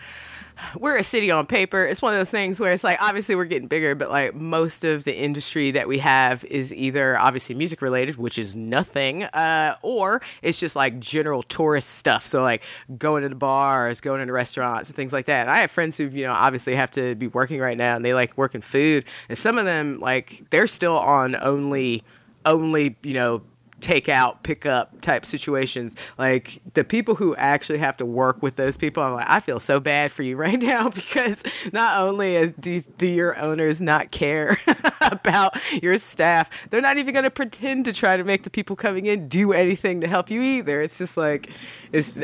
we're 0.79 0.97
a 0.97 1.05
city 1.05 1.31
on 1.31 1.47
paper. 1.47 1.85
It's 1.85 2.03
one 2.03 2.12
of 2.12 2.21
those 2.21 2.31
things 2.31 2.61
where 2.61 2.73
it's 2.73 2.85
like 2.85 3.01
obviously 3.01 3.35
we're 3.35 3.45
getting 3.45 3.69
bigger, 3.69 3.95
but 3.95 4.11
like 4.11 4.35
most 4.35 4.85
of 4.85 5.05
the 5.05 5.17
industry 5.17 5.71
that 5.73 5.88
we 5.88 5.99
have 5.99 6.45
is 6.45 6.73
either 6.73 7.19
obviously 7.19 7.55
music 7.55 7.83
related, 7.83 8.17
which 8.17 8.38
is 8.38 8.55
nothing, 8.55 9.25
uh, 9.25 9.77
or 9.83 10.23
it's 10.43 10.61
just 10.61 10.77
like 10.77 10.99
general 10.99 11.43
tourist 11.43 11.90
stuff. 11.90 12.25
So 12.25 12.43
like 12.43 12.62
going 12.99 13.23
to 13.23 13.29
the 13.29 13.35
bars, 13.35 14.01
going 14.01 14.21
into 14.21 14.33
restaurants, 14.33 14.88
and 14.88 14.97
things 14.97 15.12
like 15.12 15.27
that. 15.27 15.43
And 15.43 15.51
I 15.51 15.59
have 15.59 15.71
friends 15.71 15.97
who 15.97 16.09
you 16.09 16.25
know 16.25 16.33
obviously 16.33 16.75
have 16.75 16.90
to 16.93 17.14
be 17.14 17.27
working 17.27 17.61
right 17.61 17.77
now, 17.77 17.97
and 17.97 18.05
they 18.05 18.14
like 18.14 18.37
work 18.37 18.55
in 18.55 18.61
food, 18.61 19.05
and 19.29 19.37
some 19.37 19.59
of 19.59 19.64
them 19.64 19.99
like 20.01 20.45
they're 20.51 20.67
still 20.67 20.99
on 20.99 21.37
only 21.37 22.03
only 22.47 22.97
you 23.03 23.14
know 23.14 23.43
take 23.85 24.09
out 24.09 24.42
pick 24.42 24.64
up 24.64 25.01
type 25.03 25.25
situations. 25.25 25.94
Like 26.16 26.61
the 26.73 26.85
people 26.85 27.14
who 27.14 27.37
actually 27.37 27.79
have 27.79 27.97
to 27.99 28.07
work 28.07 28.42
with 28.42 28.57
those 28.57 28.77
people 28.77 29.03
i'm 29.03 29.12
like 29.12 29.27
i 29.29 29.40
feel 29.40 29.61
so 29.61 29.79
bad 29.79 30.11
for 30.11 30.23
you 30.23 30.37
right 30.44 30.61
now 30.61 30.88
because 30.88 31.42
not 31.73 32.01
only 32.01 32.53
do, 32.59 32.79
do 32.99 33.09
your 33.09 33.38
owners 33.38 33.81
not 33.81 34.11
care 34.11 34.59
about 35.01 35.55
your 35.83 35.97
staff 35.97 36.51
they're 36.70 36.81
not 36.81 36.99
even 36.99 37.12
going 37.12 37.25
to 37.25 37.31
pretend 37.31 37.85
to 37.85 37.92
try 37.92 38.16
to 38.16 38.25
make 38.25 38.42
the 38.42 38.51
people 38.51 38.77
coming 38.77 39.07
in 39.07 39.29
do 39.29 39.53
anything 39.53 40.01
to 40.01 40.07
help 40.07 40.31
you 40.31 40.40
either. 40.40 40.81
It's 40.81 40.99
just 40.99 41.16
like 41.16 41.51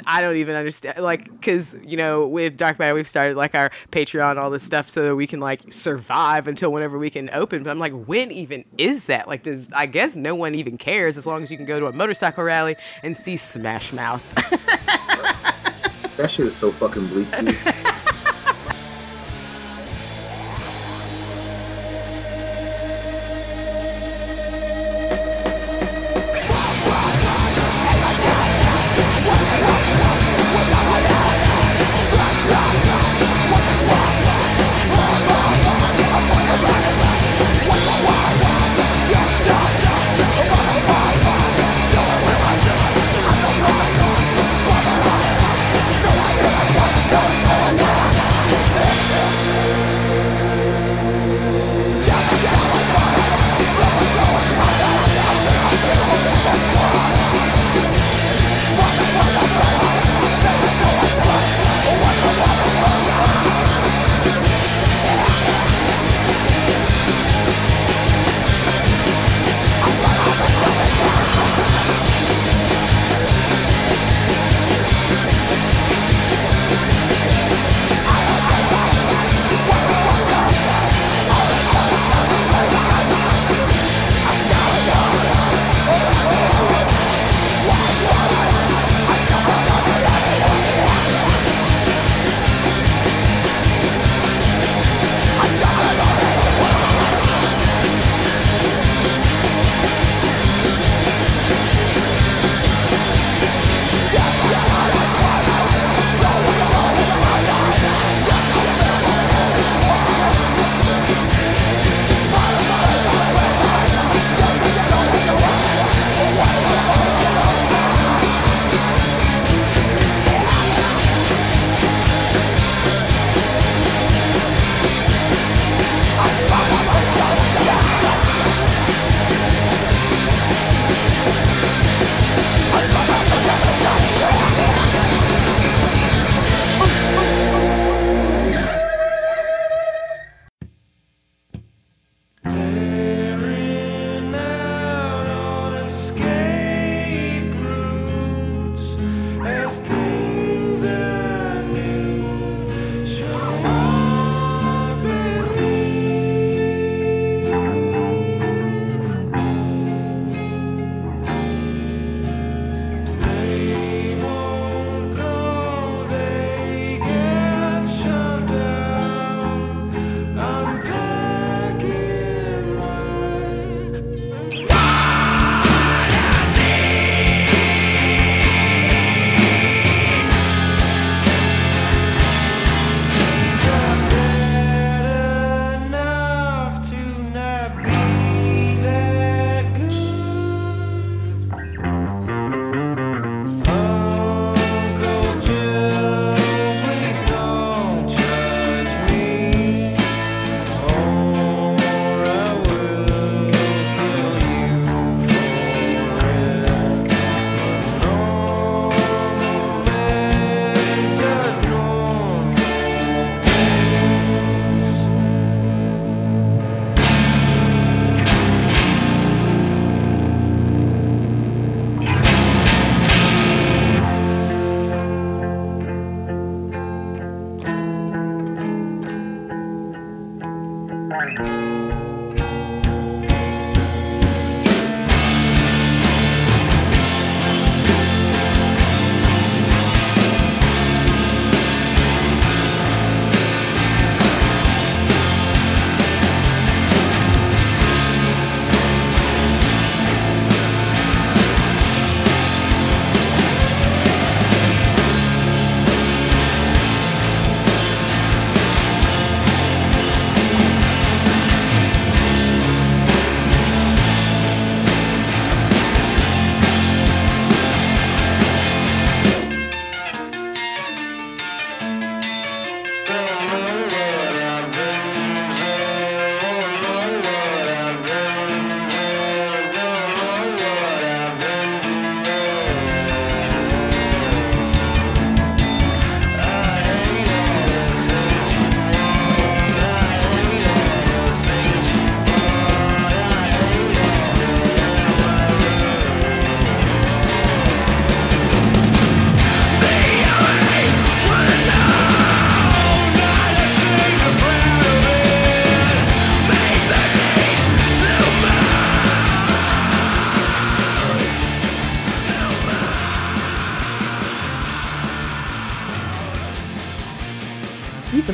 i 0.06 0.20
don't 0.20 0.36
even 0.36 0.56
understand 0.56 0.98
like 0.98 1.24
because 1.24 1.76
you 1.86 1.96
know 1.96 2.26
with 2.26 2.56
dark 2.56 2.78
matter 2.78 2.94
we've 2.94 3.08
started 3.08 3.36
like 3.36 3.54
our 3.54 3.70
patreon 3.90 4.36
all 4.36 4.50
this 4.50 4.62
stuff 4.62 4.88
so 4.88 5.02
that 5.02 5.16
we 5.16 5.26
can 5.26 5.40
like 5.40 5.72
survive 5.72 6.46
until 6.46 6.72
whenever 6.72 6.98
we 6.98 7.10
can 7.10 7.30
open 7.32 7.62
but 7.62 7.70
i'm 7.70 7.78
like 7.78 7.92
when 8.06 8.30
even 8.30 8.64
is 8.78 9.04
that 9.04 9.28
like 9.28 9.42
does 9.42 9.72
i 9.72 9.86
guess 9.86 10.16
no 10.16 10.34
one 10.34 10.54
even 10.54 10.76
cares 10.76 11.16
as 11.16 11.26
long 11.26 11.42
as 11.42 11.50
you 11.50 11.56
can 11.56 11.66
go 11.66 11.78
to 11.78 11.86
a 11.86 11.92
motorcycle 11.92 12.44
rally 12.44 12.76
and 13.02 13.16
see 13.16 13.36
smash 13.36 13.92
mouth 13.92 14.22
That 16.20 16.30
shit 16.30 16.48
is 16.48 16.54
so 16.54 16.70
fucking 16.70 17.06
bleak. 17.06 17.76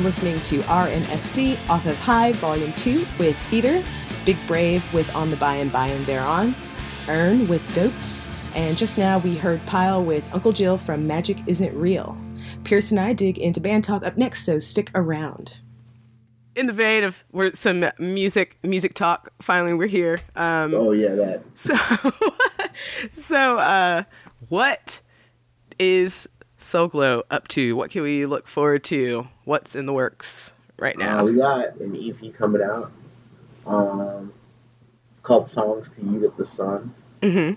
Listening 0.07 0.41
to 0.41 0.59
RNFC 0.59 1.57
off 1.67 1.85
of 1.85 1.97
High 1.97 2.31
Volume 2.31 2.71
2 2.75 3.05
with 3.19 3.35
Feeder, 3.35 3.83
Big 4.23 4.37
Brave 4.47 4.81
with 4.93 5.13
On 5.13 5.29
the 5.29 5.35
By 5.35 5.55
and 5.55 5.69
By 5.69 5.87
and 5.87 6.05
Thereon, 6.05 6.55
Earn 7.09 7.45
with 7.49 7.61
Doped, 7.73 8.21
and 8.55 8.77
just 8.77 8.97
now 8.97 9.17
we 9.17 9.35
heard 9.35 9.65
Pile 9.65 10.01
with 10.01 10.33
Uncle 10.33 10.53
Jill 10.53 10.77
from 10.77 11.05
Magic 11.05 11.39
Isn't 11.45 11.75
Real. 11.75 12.17
Pierce 12.63 12.91
and 12.91 13.01
I 13.01 13.11
dig 13.11 13.37
into 13.37 13.59
band 13.59 13.83
talk 13.83 14.05
up 14.05 14.15
next, 14.15 14.45
so 14.45 14.59
stick 14.59 14.91
around. 14.95 15.55
In 16.55 16.67
the 16.67 16.73
vein 16.73 17.03
of 17.03 17.25
we're 17.33 17.51
some 17.53 17.83
music 17.99 18.59
music 18.63 18.93
talk, 18.93 19.33
finally 19.41 19.73
we're 19.73 19.87
here. 19.87 20.21
Um, 20.37 20.73
oh 20.73 20.93
yeah, 20.93 21.15
that. 21.15 21.43
So, 21.53 21.75
so 23.11 23.57
uh, 23.57 24.03
what 24.47 25.01
is 25.77 26.29
Soul 26.57 26.87
Glo 26.87 27.23
up 27.29 27.47
to? 27.49 27.75
What 27.75 27.91
can 27.91 28.01
we 28.01 28.25
look 28.25 28.47
forward 28.47 28.83
to? 28.85 29.27
What's 29.45 29.75
in 29.75 29.85
the 29.85 29.93
works 29.93 30.53
right 30.77 30.97
now? 30.97 31.19
Uh, 31.19 31.25
we 31.25 31.33
got 31.35 31.75
an 31.77 31.95
EP 31.95 32.33
coming 32.33 32.63
out. 32.63 32.91
Um, 33.65 34.33
it's 35.11 35.21
called 35.21 35.47
Songs 35.47 35.87
to 35.95 36.01
Yeet 36.01 36.25
at 36.25 36.35
the 36.35 36.45
Sun. 36.45 36.93
Mm-hmm. 37.21 37.53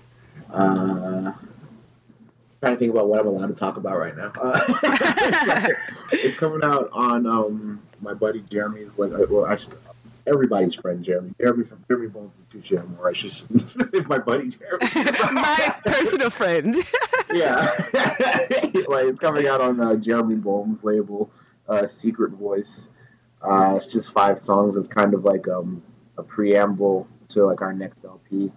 Uh, 0.53 1.33
trying 2.59 2.73
to 2.73 2.77
think 2.77 2.91
about 2.91 3.07
what 3.07 3.19
I'm 3.19 3.27
allowed 3.27 3.47
to 3.47 3.53
talk 3.53 3.77
about 3.77 3.97
right 3.97 4.15
now. 4.15 4.31
Uh, 4.39 4.59
it's 6.11 6.35
coming 6.35 6.61
out 6.63 6.89
on 6.93 7.25
um, 7.25 7.81
my 8.01 8.13
buddy 8.13 8.43
Jeremy's 8.51 8.97
like 8.99 9.11
uh, 9.13 9.25
well, 9.29 9.47
actually 9.47 9.77
everybody's 10.27 10.75
friend 10.75 11.03
Jeremy. 11.03 11.33
Jeremy 11.39 11.65
from 11.65 11.83
Jeremy 11.87 12.07
Bolm 12.07 12.31
from 12.31 12.61
Touché 12.61 12.83
Amoré. 12.83 13.09
I 13.09 13.13
should 13.13 13.89
say 13.91 13.99
my 14.01 14.17
buddy 14.17 14.49
Jeremy. 14.49 14.87
my 15.31 15.75
personal 15.85 16.29
friend. 16.29 16.75
yeah, 17.33 17.69
like 18.87 19.05
it's 19.05 19.19
coming 19.19 19.47
out 19.47 19.61
on 19.61 19.79
uh, 19.79 19.95
Jeremy 19.95 20.35
Bolm's 20.35 20.83
label, 20.83 21.31
uh, 21.67 21.87
Secret 21.87 22.31
Voice. 22.31 22.89
Uh, 23.41 23.73
it's 23.75 23.87
just 23.87 24.11
five 24.11 24.37
songs. 24.37 24.77
It's 24.77 24.87
kind 24.87 25.13
of 25.13 25.23
like 25.23 25.47
um, 25.47 25.81
a 26.17 26.23
preamble 26.23 27.07
to 27.29 27.45
like 27.45 27.61
our 27.61 27.73
next 27.73 28.03
LP. 28.05 28.51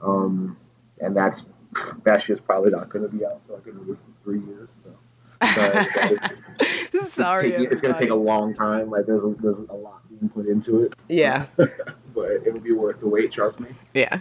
Um, 0.00 0.56
and 1.00 1.16
that's 1.16 1.44
that 2.04 2.22
shit's 2.22 2.40
probably 2.40 2.70
not 2.70 2.88
going 2.88 3.08
to 3.08 3.14
be 3.14 3.24
out 3.24 3.40
for 3.46 3.54
like 3.54 3.66
another 3.66 3.98
three 4.22 4.40
years. 4.40 4.68
So. 4.84 4.94
it's, 6.60 7.12
Sorry, 7.12 7.52
it's, 7.52 7.72
it's 7.72 7.80
going 7.80 7.94
to 7.94 8.00
take 8.00 8.10
a 8.10 8.14
long 8.14 8.54
time. 8.54 8.90
Like 8.90 9.06
there's 9.06 9.24
a, 9.24 9.34
there's 9.40 9.58
a 9.58 9.74
lot 9.74 10.02
being 10.18 10.30
put 10.30 10.46
into 10.46 10.82
it. 10.82 10.94
Yeah, 11.08 11.46
but 11.56 12.30
it'll 12.46 12.60
be 12.60 12.72
worth 12.72 13.00
the 13.00 13.08
wait. 13.08 13.32
Trust 13.32 13.60
me. 13.60 13.70
Yeah, 13.94 14.20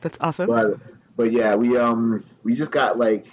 that's 0.00 0.18
awesome. 0.20 0.46
But 0.46 0.78
but 1.16 1.32
yeah, 1.32 1.54
we 1.54 1.76
um 1.76 2.24
we 2.44 2.54
just 2.54 2.72
got 2.72 2.98
like 2.98 3.26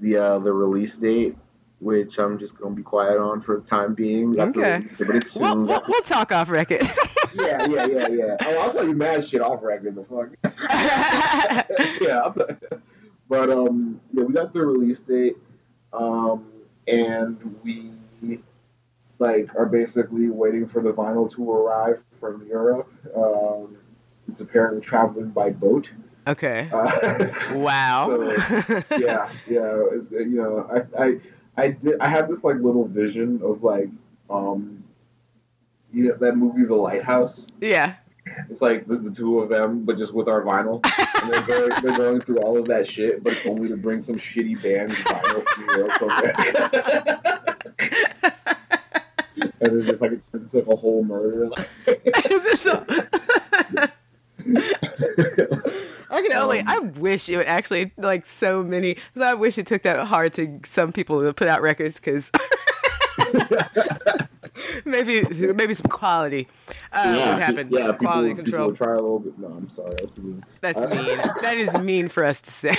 the 0.00 0.16
uh, 0.16 0.38
the 0.38 0.52
release 0.52 0.96
date 0.96 1.36
which 1.80 2.18
I'm 2.18 2.38
just 2.38 2.58
gonna 2.58 2.74
be 2.74 2.82
quiet 2.82 3.18
on 3.18 3.40
for 3.40 3.56
the 3.58 3.66
time 3.66 3.94
being. 3.94 4.38
okay. 4.38 4.84
but 4.98 5.16
it's 5.16 5.32
soon. 5.32 5.42
We'll, 5.42 5.66
we'll, 5.66 5.82
we'll, 5.88 6.02
talk 6.02 6.30
off 6.30 6.50
record. 6.50 6.82
yeah, 7.34 7.66
yeah, 7.66 7.86
yeah, 7.86 8.08
yeah. 8.08 8.36
Oh, 8.42 8.58
I'll 8.60 8.72
tell 8.72 8.86
you 8.86 8.94
mad 8.94 9.26
shit 9.26 9.40
off 9.40 9.62
record. 9.62 9.94
The 9.94 10.04
fuck. 10.04 10.28
yeah, 12.00 12.18
I'll 12.18 12.32
tell. 12.32 12.48
You. 12.48 12.82
But 13.28 13.50
um, 13.50 14.00
yeah, 14.12 14.24
we 14.24 14.34
got 14.34 14.52
the 14.52 14.60
release 14.60 15.02
date, 15.02 15.36
um, 15.92 16.46
and 16.86 17.58
we 17.64 17.92
like 19.20 19.54
are 19.54 19.66
basically 19.66 20.30
waiting 20.30 20.66
for 20.66 20.82
the 20.82 20.92
vinyl 20.92 21.32
to 21.34 21.52
arrive 21.52 22.02
from 22.10 22.44
Europe. 22.46 22.92
Um, 23.14 23.76
it's 24.26 24.40
apparently 24.40 24.80
traveling 24.80 25.30
by 25.30 25.50
boat. 25.50 25.92
Okay. 26.26 26.68
Uh, 26.72 27.28
wow. 27.54 28.06
So, 28.08 28.34
yeah, 28.98 29.30
yeah. 29.48 29.82
It's 29.92 30.10
you 30.10 30.36
know 30.36 30.84
I 30.98 31.04
I 31.04 31.20
I 31.56 31.70
did 31.70 32.00
I 32.00 32.08
had 32.08 32.28
this 32.28 32.42
like 32.42 32.56
little 32.56 32.86
vision 32.86 33.40
of 33.42 33.62
like 33.62 33.90
um 34.28 34.82
you 35.92 36.08
know 36.08 36.16
that 36.16 36.36
movie 36.36 36.64
The 36.64 36.74
Lighthouse. 36.74 37.46
Yeah. 37.60 37.94
It's 38.48 38.62
like 38.62 38.86
the, 38.86 38.96
the 38.96 39.10
two 39.10 39.40
of 39.40 39.48
them, 39.48 39.84
but 39.84 39.98
just 39.98 40.14
with 40.14 40.28
our 40.28 40.42
vinyl. 40.42 40.80
and 41.22 41.32
they're 41.32 41.42
going, 41.42 41.70
they're 41.82 41.96
going 41.96 42.20
through 42.20 42.38
all 42.38 42.56
of 42.58 42.68
that 42.68 42.86
shit, 42.86 43.24
but 43.24 43.34
only 43.44 43.68
to 43.68 43.76
bring 43.76 44.00
some 44.00 44.14
shitty 44.16 44.62
band's 44.62 44.94
vinyl 45.02 45.44
from 45.48 45.66
Europe. 45.74 45.98
and 49.60 49.76
it's 49.76 49.86
just 49.86 50.02
like 50.02 50.20
it's 50.34 50.54
like 50.54 50.66
a 50.66 50.76
whole 50.76 51.04
murder. 51.04 51.50
I 56.10 56.22
can 56.22 56.32
only. 56.32 56.60
Um, 56.60 56.68
I 56.68 56.78
wish 56.78 57.28
it 57.28 57.36
would 57.36 57.46
actually 57.46 57.92
like 57.96 58.26
so 58.26 58.62
many. 58.62 58.96
I 59.20 59.34
wish 59.34 59.58
it 59.58 59.66
took 59.66 59.82
that 59.82 60.06
hard 60.06 60.34
to 60.34 60.60
some 60.64 60.92
people 60.92 61.22
to 61.22 61.32
put 61.32 61.48
out 61.48 61.62
records 61.62 61.96
because 61.96 62.30
maybe 64.84 65.24
maybe 65.52 65.74
some 65.74 65.88
quality 65.88 66.48
uh, 66.92 67.14
yeah, 67.16 67.34
would 67.34 67.42
happen. 67.42 67.68
Yeah, 67.70 67.92
quality 67.92 68.30
people, 68.30 68.44
control. 68.44 68.72
People 68.72 68.86
try 68.86 68.94
a 68.94 68.96
little 68.96 69.18
bit. 69.20 69.38
No, 69.38 69.48
I'm 69.48 69.68
sorry. 69.68 69.94
That's 69.98 70.18
mean. 70.18 70.44
That's 70.60 70.78
uh, 70.78 70.88
mean. 70.88 71.16
that 71.42 71.56
is 71.56 71.76
mean 71.78 72.08
for 72.08 72.24
us 72.24 72.40
to 72.40 72.50
say. 72.50 72.74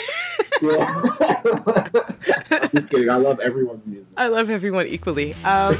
Just 2.73 2.89
kidding. 2.89 3.09
I 3.09 3.15
love 3.15 3.39
everyone's 3.39 3.85
music. 3.85 4.13
I 4.17 4.27
love 4.27 4.49
everyone 4.49 4.87
equally. 4.87 5.33
Um, 5.43 5.77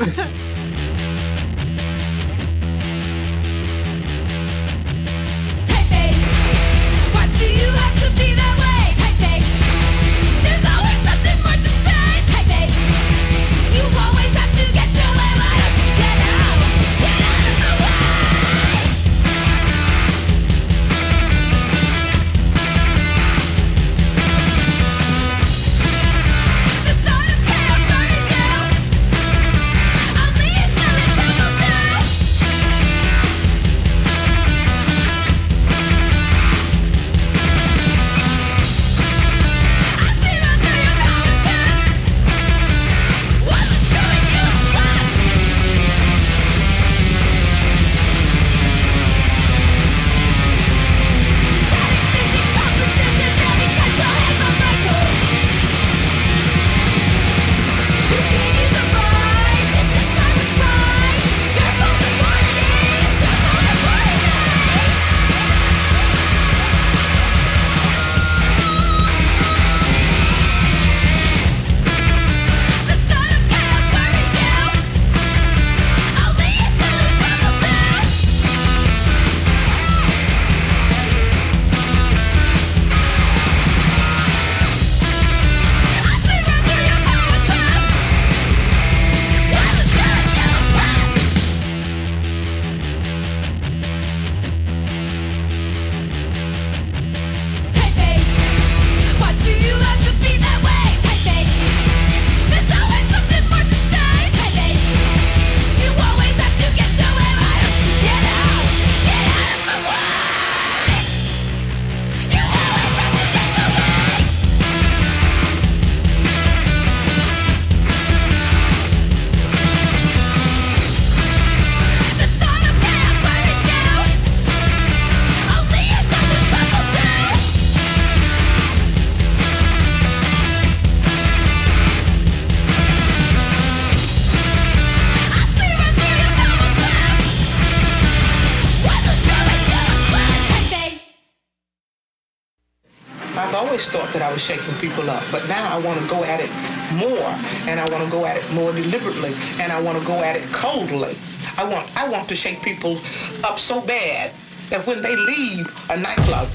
I 144.32 144.34
was 144.36 144.44
shaking 144.44 144.74
people 144.76 145.10
up, 145.10 145.26
but 145.30 145.50
now 145.50 145.76
I 145.76 145.78
want 145.78 146.00
to 146.00 146.08
go 146.08 146.24
at 146.24 146.40
it 146.40 146.50
more, 146.96 147.28
and 147.68 147.82
I 147.82 147.90
want 147.90 148.06
to 148.06 148.10
go 148.10 148.26
at 148.26 148.38
it 148.38 148.50
more 148.52 148.72
deliberately, 148.72 149.34
and 149.60 149.74
I 149.74 149.82
want 149.82 150.00
to 150.00 150.06
go 150.06 150.24
at 150.24 150.38
it 150.38 150.50
coldly. 150.54 151.18
I 151.58 151.66
want, 151.66 151.86
I 151.98 152.08
want 152.08 152.30
to 152.30 152.36
shake 152.38 152.62
people 152.62 153.02
up 153.44 153.60
so 153.60 153.82
bad 153.82 154.32
that 154.70 154.88
when 154.88 155.02
they 155.02 155.18
leave 155.18 155.68
a 155.90 155.98
nightclub 155.98 156.48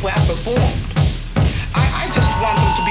where 0.00 0.14
I 0.14 0.20
performed, 0.24 0.86
I, 1.74 2.06
I 2.06 2.06
just 2.14 2.30
want 2.40 2.56
them 2.62 2.76
to 2.78 2.84
be 2.86 2.89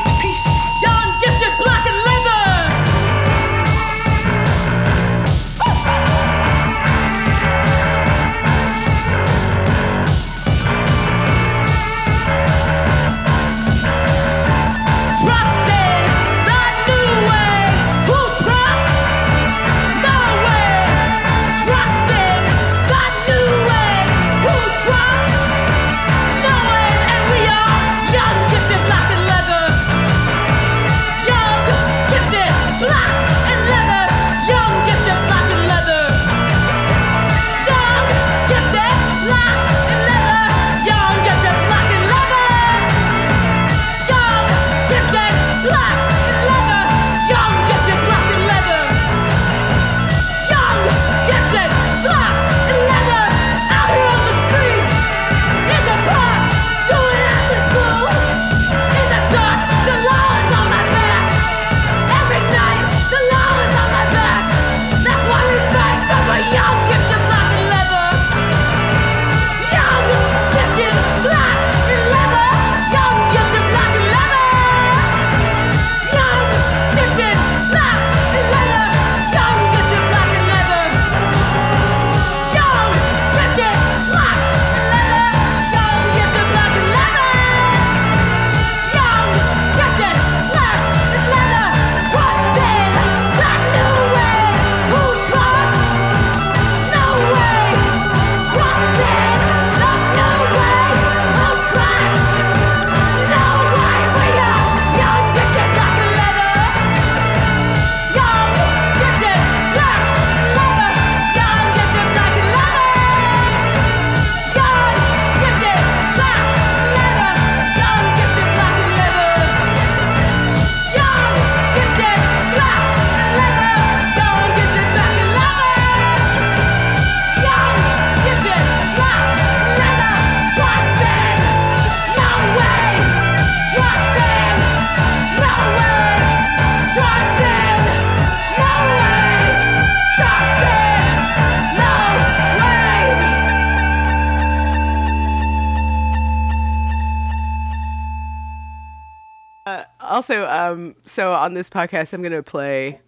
also 150.29 150.47
um 150.47 150.95
so 151.05 151.33
on 151.33 151.53
this 151.53 151.69
podcast 151.69 152.13
i'm 152.13 152.21
going 152.21 152.31
to 152.31 152.43
play 152.43 152.99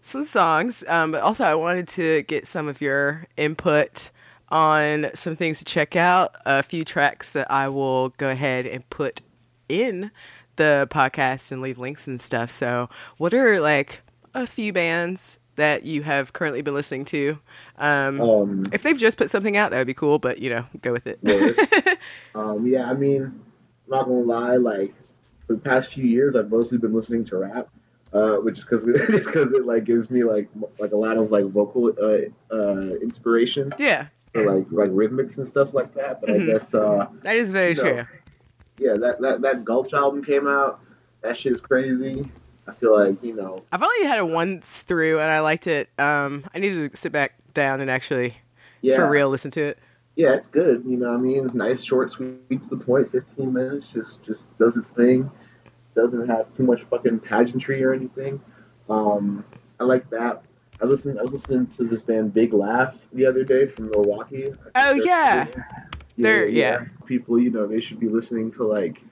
some 0.00 0.24
songs 0.24 0.84
um 0.88 1.12
but 1.12 1.22
also 1.22 1.44
i 1.44 1.54
wanted 1.54 1.86
to 1.86 2.22
get 2.22 2.46
some 2.46 2.68
of 2.68 2.80
your 2.80 3.26
input 3.36 4.10
on 4.48 5.06
some 5.14 5.34
things 5.36 5.58
to 5.58 5.64
check 5.64 5.96
out 5.96 6.34
a 6.46 6.62
few 6.62 6.84
tracks 6.84 7.32
that 7.32 7.50
i 7.50 7.68
will 7.68 8.10
go 8.10 8.30
ahead 8.30 8.66
and 8.66 8.88
put 8.90 9.20
in 9.68 10.10
the 10.56 10.86
podcast 10.90 11.50
and 11.50 11.60
leave 11.60 11.78
links 11.78 12.06
and 12.06 12.20
stuff. 12.20 12.48
So 12.48 12.88
what 13.16 13.34
are 13.34 13.60
like 13.60 14.02
a 14.34 14.46
few 14.46 14.72
bands 14.72 15.40
that 15.56 15.84
you 15.84 16.02
have 16.02 16.32
currently 16.32 16.62
been 16.62 16.74
listening 16.74 17.04
to? 17.06 17.38
Um, 17.76 18.20
Um, 18.20 18.64
if 18.72 18.82
they've 18.84 18.96
just 18.96 19.16
put 19.16 19.30
something 19.30 19.56
out 19.56 19.72
that 19.72 19.78
would 19.78 19.86
be 19.88 19.94
cool 19.94 20.20
but 20.20 20.38
you 20.38 20.50
know 20.50 20.66
go 20.80 20.92
with 20.92 21.06
it. 21.08 21.18
Um, 22.36 22.66
yeah, 22.66 22.90
I 22.90 22.94
mean, 22.94 23.22
I'm 23.22 23.42
not 23.88 24.04
gonna 24.04 24.20
lie, 24.20 24.56
like 24.56 24.94
the 25.46 25.56
past 25.56 25.92
few 25.92 26.04
years, 26.04 26.34
I've 26.34 26.50
mostly 26.50 26.78
been 26.78 26.94
listening 26.94 27.24
to 27.24 27.36
rap, 27.38 27.68
uh, 28.12 28.36
which 28.36 28.58
is 28.58 28.64
because 28.64 28.84
just 28.84 29.26
because 29.32 29.52
it 29.52 29.66
like 29.66 29.84
gives 29.84 30.10
me 30.10 30.24
like 30.24 30.48
like 30.78 30.92
a 30.92 30.96
lot 30.96 31.16
of 31.16 31.30
like 31.30 31.44
vocal 31.46 31.92
uh, 32.00 32.54
uh, 32.54 32.94
inspiration 32.96 33.72
yeah 33.78 34.06
for 34.32 34.42
like 34.42 34.66
like 34.70 34.90
rhythmics 34.90 35.38
and 35.38 35.46
stuff 35.46 35.74
like 35.74 35.94
that. 35.94 36.20
But 36.20 36.30
Mhm. 36.30 36.42
I 36.42 36.52
guess 36.52 36.74
uh, 36.74 37.08
that 37.22 37.36
is 37.36 37.52
very 37.52 37.70
you 37.70 37.76
know, 37.76 37.82
true 37.82 38.06
yeah, 38.78 38.96
that 38.96 39.20
that 39.20 39.42
that 39.42 39.64
Gulch 39.64 39.92
album 39.92 40.24
came 40.24 40.46
out. 40.46 40.80
That 41.22 41.36
shit 41.36 41.52
is 41.52 41.60
crazy. 41.60 42.28
I 42.66 42.72
feel 42.72 42.92
like 42.98 43.22
you 43.22 43.34
know, 43.34 43.60
I've 43.72 43.82
only 43.82 44.04
had 44.04 44.18
it 44.18 44.26
once 44.26 44.82
through, 44.82 45.20
and 45.20 45.30
I 45.30 45.40
liked 45.40 45.66
it. 45.66 45.88
Um, 45.98 46.44
I 46.54 46.58
needed 46.58 46.90
to 46.90 46.96
sit 46.96 47.12
back 47.12 47.34
down 47.52 47.80
and 47.80 47.90
actually, 47.90 48.34
yeah, 48.80 48.96
for 48.96 49.08
real, 49.08 49.28
listen 49.28 49.50
to 49.52 49.62
it. 49.62 49.78
Yeah, 50.16 50.34
it's 50.34 50.46
good. 50.46 50.84
You 50.86 50.96
know, 50.96 51.10
what 51.10 51.18
I 51.18 51.22
mean, 51.22 51.50
nice, 51.54 51.82
short, 51.82 52.10
sweet, 52.12 52.62
to 52.62 52.68
the 52.70 52.76
point. 52.76 53.08
Fifteen 53.08 53.52
minutes, 53.52 53.86
just 53.92 54.22
just 54.24 54.56
does 54.58 54.76
its 54.76 54.90
thing. 54.90 55.30
Doesn't 55.96 56.28
have 56.28 56.54
too 56.54 56.62
much 56.64 56.82
fucking 56.84 57.20
pageantry 57.20 57.82
or 57.82 57.92
anything. 57.92 58.40
Um, 58.88 59.44
I 59.80 59.84
like 59.84 60.08
that. 60.10 60.42
I 60.80 60.86
listened. 60.86 61.18
I 61.18 61.22
was 61.22 61.32
listening 61.32 61.66
to 61.68 61.84
this 61.84 62.02
band 62.02 62.34
Big 62.34 62.52
Laugh 62.52 63.08
the 63.12 63.26
other 63.26 63.44
day 63.44 63.66
from 63.66 63.90
Milwaukee. 63.90 64.52
Oh, 64.74 64.94
yeah. 64.94 65.46
cool. 65.46 65.62
They're- 66.18 66.46
yeah. 66.48 66.84
People, 67.06 67.38
you 67.38 67.50
know, 67.50 67.66
they 67.66 67.80
should 67.80 68.00
be 68.00 68.08
listening 68.08 68.50
to 68.52 68.64
like, 68.64 69.02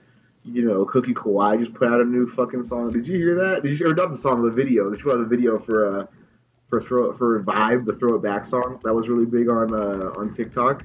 you 0.44 0.64
know, 0.64 0.84
Cookiee 0.86 1.14
Kawaii 1.14 1.58
just 1.58 1.74
put 1.74 1.88
out 1.88 2.00
a 2.00 2.04
new 2.04 2.26
fucking 2.28 2.64
song. 2.64 2.90
Did 2.92 3.06
you 3.06 3.16
hear 3.16 3.34
that? 3.34 3.62
Did 3.62 3.78
you 3.78 3.90
or 3.90 3.94
not 3.94 4.10
the 4.10 4.16
song, 4.16 4.42
the 4.42 4.50
video? 4.50 4.88
They 4.90 4.96
put 4.96 5.12
out 5.14 5.20
a 5.20 5.24
video 5.24 5.58
for 5.58 5.86
uh 6.00 6.06
for 6.72 6.80
throw 6.80 7.12
for 7.12 7.42
Vibe, 7.42 7.84
the 7.84 7.92
Throw 7.92 8.14
It 8.14 8.22
Back 8.22 8.44
song. 8.44 8.80
That 8.82 8.94
was 8.94 9.06
really 9.06 9.26
big 9.26 9.50
on 9.50 9.74
uh 9.74 10.10
on 10.16 10.30
TikTok. 10.30 10.84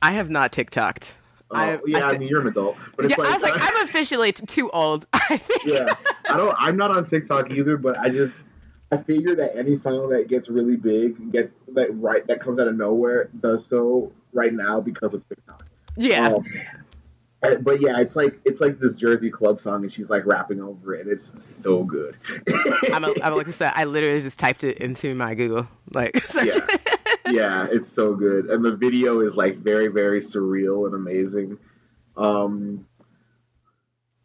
I 0.00 0.12
have 0.12 0.30
not 0.30 0.52
TikToked. 0.52 1.16
Oh, 1.50 1.56
I- 1.56 1.78
yeah, 1.84 2.06
I 2.06 2.12
I, 2.12 2.18
mean 2.18 2.28
you're 2.28 2.40
an 2.40 2.46
adult, 2.46 2.78
but 2.96 3.04
it's 3.04 3.10
yeah, 3.10 3.22
like, 3.22 3.28
I 3.28 3.34
was 3.34 3.42
like, 3.42 3.52
I'm 3.56 3.84
officially 3.84 4.32
t- 4.32 4.46
too 4.46 4.70
old. 4.70 5.04
I 5.12 5.36
think. 5.36 5.66
yeah, 5.66 5.92
I 6.30 6.38
don't. 6.38 6.56
I'm 6.58 6.78
not 6.78 6.92
on 6.92 7.04
TikTok 7.04 7.50
either, 7.50 7.76
but 7.76 7.98
I 7.98 8.08
just 8.08 8.44
I 8.90 8.96
figure 8.96 9.34
that 9.34 9.54
any 9.54 9.76
song 9.76 10.08
that 10.10 10.28
gets 10.28 10.48
really 10.48 10.76
big 10.76 11.30
gets 11.30 11.56
that 11.74 11.94
right 12.00 12.26
that 12.28 12.40
comes 12.40 12.58
out 12.58 12.66
of 12.66 12.74
nowhere 12.74 13.28
does 13.38 13.66
so 13.66 14.10
right 14.32 14.54
now 14.54 14.80
because 14.80 15.12
of 15.12 15.28
TikTok. 15.28 15.66
Yeah. 15.98 16.28
Um, 16.28 16.44
but 17.40 17.80
yeah, 17.80 18.00
it's 18.00 18.16
like 18.16 18.38
it's 18.44 18.60
like 18.60 18.78
this 18.78 18.94
Jersey 18.94 19.30
club 19.30 19.60
song, 19.60 19.82
and 19.82 19.92
she's 19.92 20.10
like 20.10 20.26
rapping 20.26 20.60
over 20.60 20.94
it. 20.94 21.02
and 21.02 21.12
It's 21.12 21.42
so 21.42 21.84
good. 21.84 22.16
I'm, 22.92 23.04
a, 23.04 23.14
I'm 23.22 23.34
like 23.34 23.48
I 23.48 23.50
said, 23.50 23.72
I 23.74 23.84
literally 23.84 24.20
just 24.20 24.38
typed 24.38 24.62
it 24.64 24.78
into 24.78 25.14
my 25.14 25.34
Google 25.34 25.66
like 25.92 26.16
search. 26.22 26.56
Yeah. 26.56 27.32
yeah, 27.32 27.66
it's 27.70 27.88
so 27.88 28.14
good, 28.14 28.46
and 28.46 28.64
the 28.64 28.76
video 28.76 29.20
is 29.20 29.36
like 29.36 29.56
very, 29.56 29.88
very 29.88 30.20
surreal 30.20 30.86
and 30.86 30.94
amazing. 30.94 31.58
Um, 32.16 32.86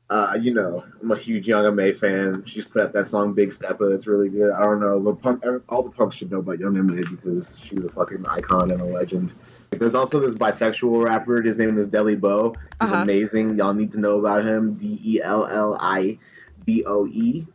uh, 0.10 0.38
you 0.40 0.54
know, 0.54 0.84
I'm 1.02 1.12
a 1.12 1.18
huge 1.18 1.48
Young 1.48 1.66
M.A 1.66 1.92
fan. 1.94 2.44
She's 2.46 2.66
put 2.66 2.82
out 2.82 2.94
that 2.94 3.08
song 3.08 3.34
"Big 3.34 3.50
Steppa." 3.50 3.96
It's 3.96 4.08
really 4.08 4.30
good. 4.30 4.52
I 4.52 4.64
don't 4.64 4.82
know, 4.82 5.02
the 5.02 5.14
punk, 5.14 5.44
all 5.70 5.84
the 5.84 5.90
punks 5.90 6.18
should 6.18 6.32
know 6.32 6.40
about 6.40 6.60
Young 6.60 6.78
M.A 6.78 6.98
because 7.10 7.60
she's 7.60 7.86
a 7.86 7.90
fucking 7.90 8.26
icon 8.28 8.72
and 8.72 8.82
a 8.82 8.86
legend. 8.86 9.32
There's 9.80 9.96
also 9.96 10.20
this 10.20 10.36
bisexual 10.36 11.04
rapper. 11.04 11.42
His 11.42 11.58
name 11.58 11.78
is 11.78 11.88
Delli 11.88 12.20
Boe. 12.20 12.54
He's 12.82 12.92
Uh-huh. 12.92 13.02
amazing. 13.02 13.58
Y'all 13.58 13.74
need 13.74 13.92
to 13.92 14.00
know 14.00 14.20
about 14.20 14.46
him. 14.46 14.76
D 14.76 15.00
E 15.04 15.22
L 15.22 15.46
L 15.46 15.78
I 15.80 16.18
B 16.66 16.84
O 16.86 17.06
E. 17.08 17.46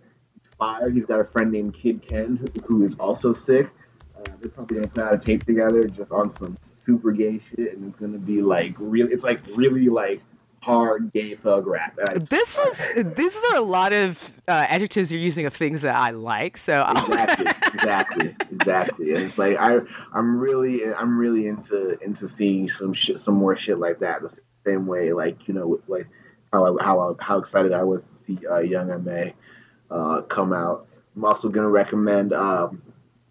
Fire. 0.58 0.90
He's 0.90 1.06
got 1.06 1.20
a 1.20 1.24
friend 1.24 1.50
named 1.50 1.74
Kidd 1.74 2.02
Kenn 2.02 2.38
who, 2.66 2.82
is 2.82 2.94
also 2.96 3.32
sick. 3.32 3.70
Uh, 4.16 4.22
they're 4.40 4.50
probably 4.50 4.76
gonna 4.76 4.88
put 4.88 5.02
out 5.02 5.14
a 5.14 5.18
tape 5.18 5.44
together 5.44 5.88
just 5.88 6.12
on 6.12 6.28
some 6.28 6.58
super 6.84 7.10
gay 7.12 7.40
shit, 7.50 7.74
and 7.76 7.86
it's 7.86 7.96
gonna 7.96 8.18
be 8.18 8.42
like 8.42 8.74
really. 8.78 9.10
It's 9.12 9.24
like 9.24 9.40
really 9.56 9.88
like 9.88 10.20
hard 10.60 11.12
gay 11.12 11.34
thug 11.34 11.66
rap. 11.66 11.98
This 12.28 12.58
is 12.58 13.04
these 13.14 13.42
are 13.44 13.56
a 13.56 13.62
lot 13.62 13.92
of 13.92 14.30
uh, 14.46 14.66
adjectives 14.68 15.10
you're 15.10 15.20
using 15.20 15.46
of 15.46 15.54
things 15.54 15.82
that 15.82 15.96
I 15.96 16.10
like. 16.10 16.56
So 16.56 16.74
I'll, 16.74 17.04
exactly, 17.12 17.46
exactly, 17.72 18.36
exactly. 18.50 19.14
And 19.14 19.24
it's 19.24 19.38
like 19.38 19.56
I, 19.58 19.78
I'm 20.12 20.38
really, 20.38 20.82
I'm 20.92 21.18
really 21.18 21.46
into 21.46 21.98
into 22.02 22.28
seeing 22.28 22.68
some 22.68 22.92
shit, 22.92 23.18
some 23.20 23.34
more 23.34 23.56
shit 23.56 23.78
like 23.78 24.00
that. 24.00 24.22
The 24.22 24.38
same 24.66 24.86
way, 24.86 25.12
like 25.12 25.48
you 25.48 25.54
know, 25.54 25.80
like 25.88 26.08
how 26.52 26.78
I, 26.78 26.84
how 26.84 27.00
I, 27.00 27.24
how 27.24 27.38
excited 27.38 27.72
I 27.72 27.84
was 27.84 28.02
to 28.04 28.14
see 28.14 28.38
uh, 28.50 28.58
Young 28.58 28.90
M.A 28.90 29.34
uh, 29.90 30.22
come 30.22 30.52
out. 30.52 30.86
I'm 31.16 31.24
also 31.24 31.48
gonna 31.48 31.68
recommend 31.68 32.32
um, 32.32 32.82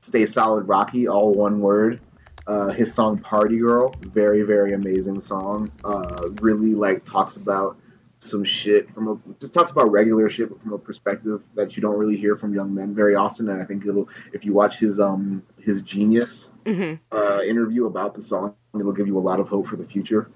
"Stay 0.02 0.26
Solid 0.26 0.68
Rocky," 0.68 1.08
all 1.08 1.34
one 1.34 1.62
word. 1.62 2.02
Uh, 2.48 2.70
his 2.70 2.94
song 2.94 3.20
"Party 3.20 3.58
Girl," 3.60 3.98
very 4.02 4.42
very 4.44 4.74
amazing 4.74 5.22
song. 5.22 5.72
Uh, 5.84 6.30
really 6.40 6.74
like 6.74 7.06
talks 7.06 7.36
about 7.38 7.78
some 8.22 8.44
shit 8.44 8.94
from 8.94 9.08
a 9.08 9.18
just 9.40 9.54
talks 9.54 9.72
about 9.72 9.90
regular 9.92 10.30
shit 10.30 10.50
but 10.50 10.62
from 10.62 10.74
a 10.74 10.78
perspective 10.78 11.42
that 11.56 11.78
you 11.78 11.82
don't 11.82 11.98
really 11.98 12.18
hear 12.18 12.36
from 12.36 12.54
young 12.54 12.74
men 12.76 12.94
very 12.94 13.16
often 13.16 13.48
and 13.48 13.62
i 13.62 13.64
think 13.66 13.86
it'll 13.86 14.10
if 14.34 14.44
you 14.44 14.52
watch 14.52 14.78
his 14.78 15.00
um 15.00 15.42
his 15.58 15.82
genius 15.84 16.50
Mhm. 16.66 17.00
uh 17.14 17.40
interview 17.48 17.86
about 17.86 18.14
the 18.16 18.22
song 18.22 18.56
it'll 18.78 18.92
give 18.92 19.08
you 19.08 19.18
a 19.18 19.22
lot 19.22 19.40
of 19.40 19.48
hope 19.48 19.68
for 19.68 19.78
the 19.78 19.86
future 19.86 20.30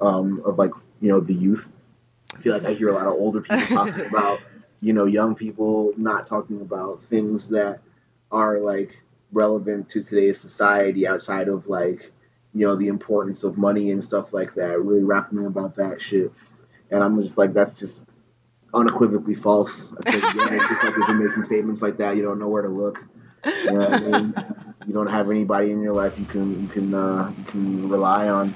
um 0.00 0.40
of 0.46 0.56
like 0.56 0.70
you 1.02 1.10
know 1.10 1.20
the 1.20 1.34
youth 1.34 1.68
i 2.34 2.40
feel 2.40 2.54
like 2.54 2.64
i 2.64 2.72
hear 2.72 2.88
a 2.88 2.94
lot 2.94 3.06
of 3.06 3.12
older 3.12 3.42
people 3.42 3.66
talking 3.76 4.06
about 4.06 4.40
you 4.80 4.94
know 4.94 5.04
young 5.04 5.34
people 5.34 5.92
not 5.98 6.24
talking 6.24 6.62
about 6.62 7.02
things 7.04 7.48
that 7.48 7.80
are 8.32 8.60
like 8.60 8.96
relevant 9.32 9.88
to 9.90 10.02
today's 10.02 10.40
society 10.40 11.06
outside 11.06 11.48
of 11.48 11.66
like 11.68 12.12
you 12.54 12.66
know 12.66 12.76
the 12.76 12.88
importance 12.88 13.42
of 13.42 13.58
money 13.58 13.90
and 13.90 14.02
stuff 14.02 14.32
like 14.32 14.54
that 14.54 14.80
really 14.80 15.02
rapping 15.02 15.44
about 15.44 15.76
that 15.76 16.00
shit 16.00 16.30
and 16.90 17.02
I'm 17.02 17.20
just 17.22 17.38
like, 17.38 17.52
that's 17.52 17.72
just 17.72 18.04
unequivocally 18.72 19.34
false. 19.34 19.92
I 20.06 20.10
think 20.10 20.24
yeah, 20.24 20.54
it's 20.54 20.68
just 20.68 20.84
like 20.84 20.92
if 20.96 21.08
you're 21.08 21.28
making 21.28 21.44
statements 21.44 21.82
like 21.82 21.98
that, 21.98 22.16
you 22.16 22.22
don't 22.22 22.38
know 22.38 22.48
where 22.48 22.62
to 22.62 22.68
look. 22.68 23.04
You 23.44 23.72
know 23.72 23.88
I 23.88 24.00
mean? 24.00 24.34
You 24.86 24.92
don't 24.92 25.08
have 25.08 25.30
anybody 25.30 25.70
in 25.70 25.82
your 25.82 25.94
life 25.94 26.18
you 26.18 26.24
can 26.24 26.62
you 26.62 26.68
can 26.68 26.94
uh, 26.94 27.32
you 27.36 27.44
can 27.44 27.88
rely 27.88 28.28
on. 28.28 28.54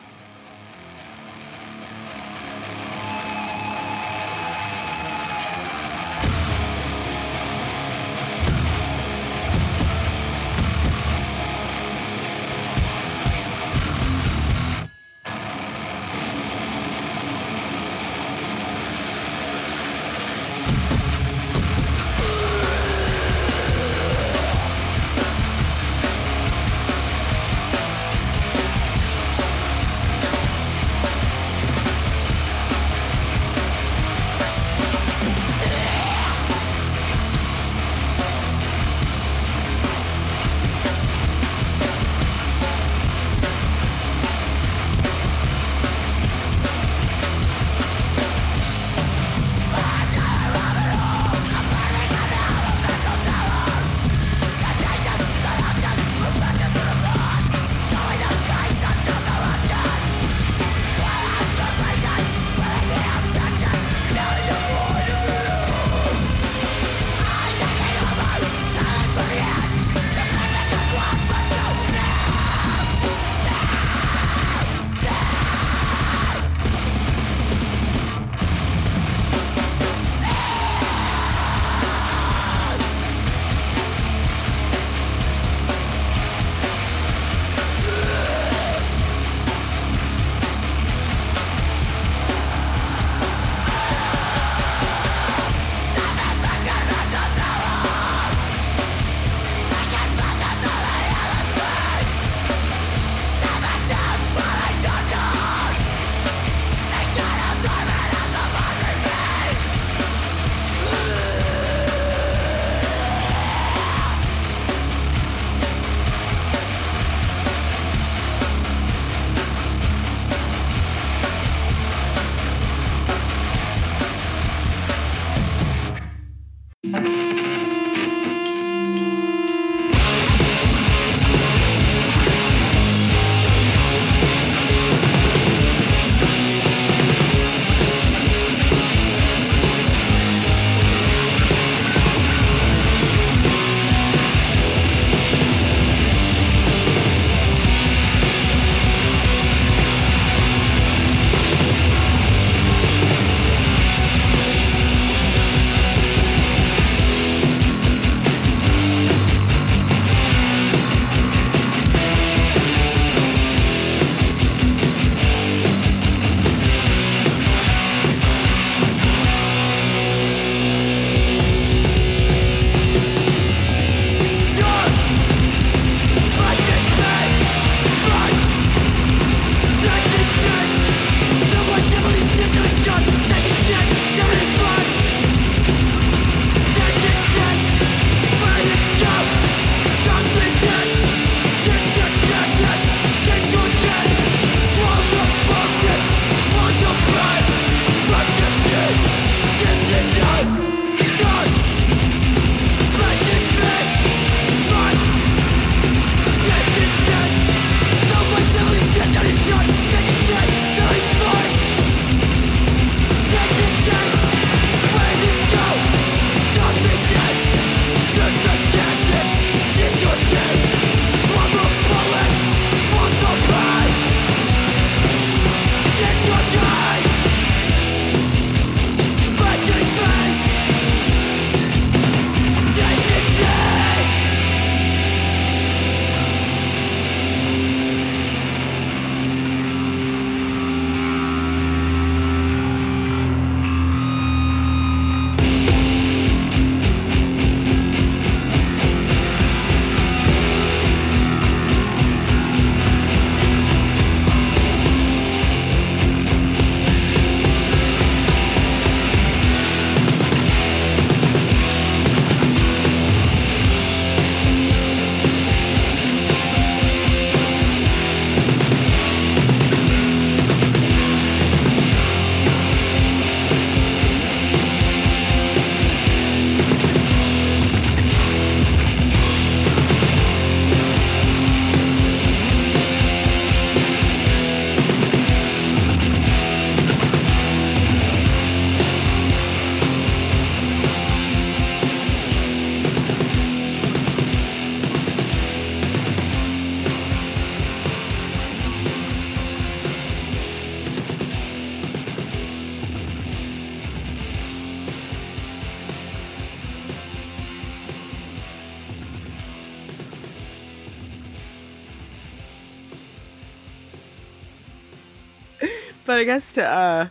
I 316.21 316.25
guess 316.25 316.55
to 316.55 316.69
uh, 316.69 317.09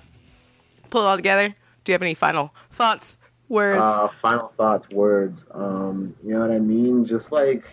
pull 0.91 1.01
it 1.01 1.05
all 1.07 1.16
together, 1.16 1.49
do 1.84 1.91
you 1.91 1.93
have 1.95 2.03
any 2.03 2.14
final 2.14 2.53
thoughts, 2.70 3.18
words? 3.47 3.82
Uh, 3.82 4.07
final 4.07 4.49
thoughts, 4.49 4.88
words. 4.91 5.47
Um, 5.51 6.16
you 6.24 6.36
know 6.36 6.41
what 6.41 6.51
I 6.51 6.60
mean? 6.60 7.05
Just 7.05 7.32
like, 7.32 7.66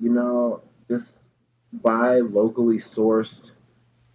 you 0.00 0.08
know, 0.08 0.62
just 0.88 1.28
buy 1.70 2.20
locally 2.20 2.78
sourced 2.78 3.50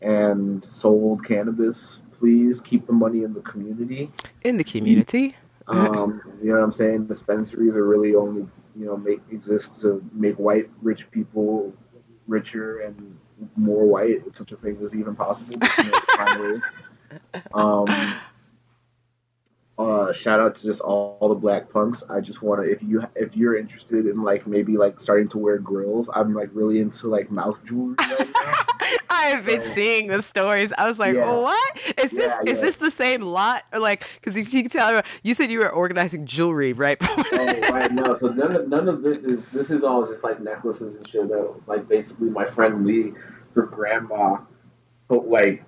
and 0.01 0.65
sold 0.65 1.23
cannabis. 1.23 1.99
Please 2.13 2.61
keep 2.61 2.87
the 2.87 2.93
money 2.93 3.23
in 3.23 3.35
the 3.35 3.41
community. 3.41 4.11
In 4.41 4.57
the 4.57 4.63
community. 4.63 5.35
Um, 5.67 6.19
you 6.41 6.49
know 6.49 6.55
what 6.55 6.63
I'm 6.63 6.71
saying? 6.71 7.05
Dispensaries 7.05 7.75
are 7.75 7.85
really 7.85 8.15
only, 8.15 8.47
you 8.75 8.85
know, 8.87 8.97
make 8.97 9.21
exist 9.31 9.81
to 9.81 10.03
make 10.13 10.37
white 10.37 10.67
rich 10.81 11.11
people 11.11 11.75
richer 12.25 12.79
and 12.79 13.19
more 13.55 13.85
white, 13.85 14.23
if 14.27 14.35
such 14.35 14.51
a 14.51 14.57
thing 14.57 14.77
is 14.77 14.95
even 14.95 15.15
possible. 15.15 15.57
but, 15.57 15.77
you 15.77 15.83
know, 15.85 15.97
it 15.97 16.27
kinda 16.27 16.53
is. 16.55 16.71
Um, 17.53 18.15
uh, 19.77 20.13
shout 20.13 20.39
out 20.39 20.55
to 20.55 20.61
just 20.61 20.81
all, 20.81 21.17
all 21.19 21.29
the 21.29 21.35
black 21.35 21.69
punks. 21.69 22.03
I 22.09 22.21
just 22.21 22.41
want 22.41 22.63
to, 22.63 22.71
if 22.71 22.83
you 22.83 23.03
if 23.15 23.35
you're 23.35 23.57
interested 23.57 24.05
in 24.05 24.21
like 24.21 24.45
maybe 24.45 24.77
like 24.77 24.99
starting 24.99 25.27
to 25.29 25.37
wear 25.37 25.57
grills, 25.57 26.09
I'm 26.13 26.33
like 26.33 26.49
really 26.53 26.79
into 26.79 27.07
like 27.07 27.31
mouth 27.31 27.59
jewelry 27.65 27.95
right 27.99 28.67
now. 29.21 29.27
I 29.27 29.35
have 29.35 29.45
been 29.45 29.61
So- 29.61 29.69
seeing 29.73 30.07
the 30.07 30.21
stories. 30.21 30.73
I 30.77 30.87
was 30.87 30.99
like, 30.99 31.15
Yeah. 31.15 31.31
what 31.33 31.77
is 32.03 32.11
this? 32.11 32.31
Yeah, 32.43 32.51
Is 32.51 32.61
this 32.61 32.75
the 32.77 32.91
same 32.91 33.21
lot? 33.21 33.63
Or 33.73 33.79
like, 33.79 34.03
because 34.15 34.37
you 34.37 34.45
can 34.45 34.67
tell, 34.69 35.01
you 35.23 35.33
said 35.33 35.51
you 35.51 35.59
were 35.59 35.69
organizing 35.69 36.25
jewelry, 36.25 36.73
right? 36.73 36.97
oh, 37.01 37.23
right, 37.71 37.91
no. 37.91 38.13
So 38.15 38.27
none 38.29 38.55
of 38.55 38.67
none 38.67 38.87
of 38.87 39.01
this 39.03 39.23
is 39.23 39.45
this 39.47 39.69
is 39.69 39.83
all 39.83 40.05
just 40.05 40.23
like 40.23 40.39
necklaces 40.41 40.95
and 40.95 41.07
shit. 41.07 41.27
That 41.29 41.53
like 41.67 41.87
basically 41.87 42.29
my 42.29 42.45
friend 42.45 42.85
Lee, 42.85 43.13
her 43.55 43.63
grandma, 43.63 44.37
like 45.09 45.63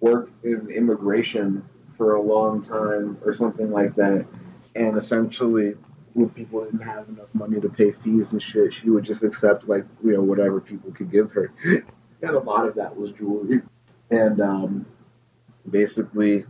worked 0.00 0.32
in 0.44 0.68
immigration 0.70 1.64
for 1.96 2.14
a 2.14 2.20
long 2.22 2.60
time 2.62 3.16
or 3.24 3.32
something 3.32 3.70
like 3.72 3.94
that, 3.96 4.26
and 4.74 4.96
essentially 4.96 5.74
when 6.12 6.28
people 6.30 6.64
didn't 6.64 6.80
have 6.80 7.08
enough 7.08 7.28
money 7.34 7.60
to 7.60 7.68
pay 7.68 7.92
fees 7.92 8.32
and 8.32 8.42
shit, 8.42 8.72
she 8.72 8.88
would 8.90 9.04
just 9.04 9.22
accept 9.22 9.68
like 9.68 9.84
you 10.04 10.12
know 10.12 10.22
whatever 10.22 10.60
people 10.60 10.92
could 10.92 11.10
give 11.10 11.32
her, 11.32 11.52
and 12.22 12.30
a 12.30 12.40
lot 12.40 12.66
of 12.66 12.74
that 12.76 12.96
was 12.96 13.12
jewelry, 13.12 13.62
and 14.10 14.40
um, 14.40 14.86
basically. 15.68 16.44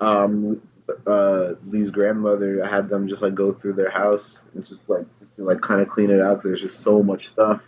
Um, 0.00 0.62
uh, 1.06 1.54
Lee's 1.66 1.90
grandmother, 1.90 2.64
I 2.64 2.68
had 2.68 2.88
them 2.88 3.08
just 3.08 3.22
like 3.22 3.34
go 3.34 3.52
through 3.52 3.74
their 3.74 3.90
house 3.90 4.40
and 4.54 4.64
just 4.66 4.88
like 4.88 5.06
just 5.20 5.34
to, 5.36 5.44
like 5.44 5.60
kind 5.60 5.80
of 5.80 5.88
clean 5.88 6.10
it 6.10 6.20
out 6.20 6.42
there's 6.42 6.60
just 6.60 6.80
so 6.80 7.02
much 7.02 7.28
stuff, 7.28 7.62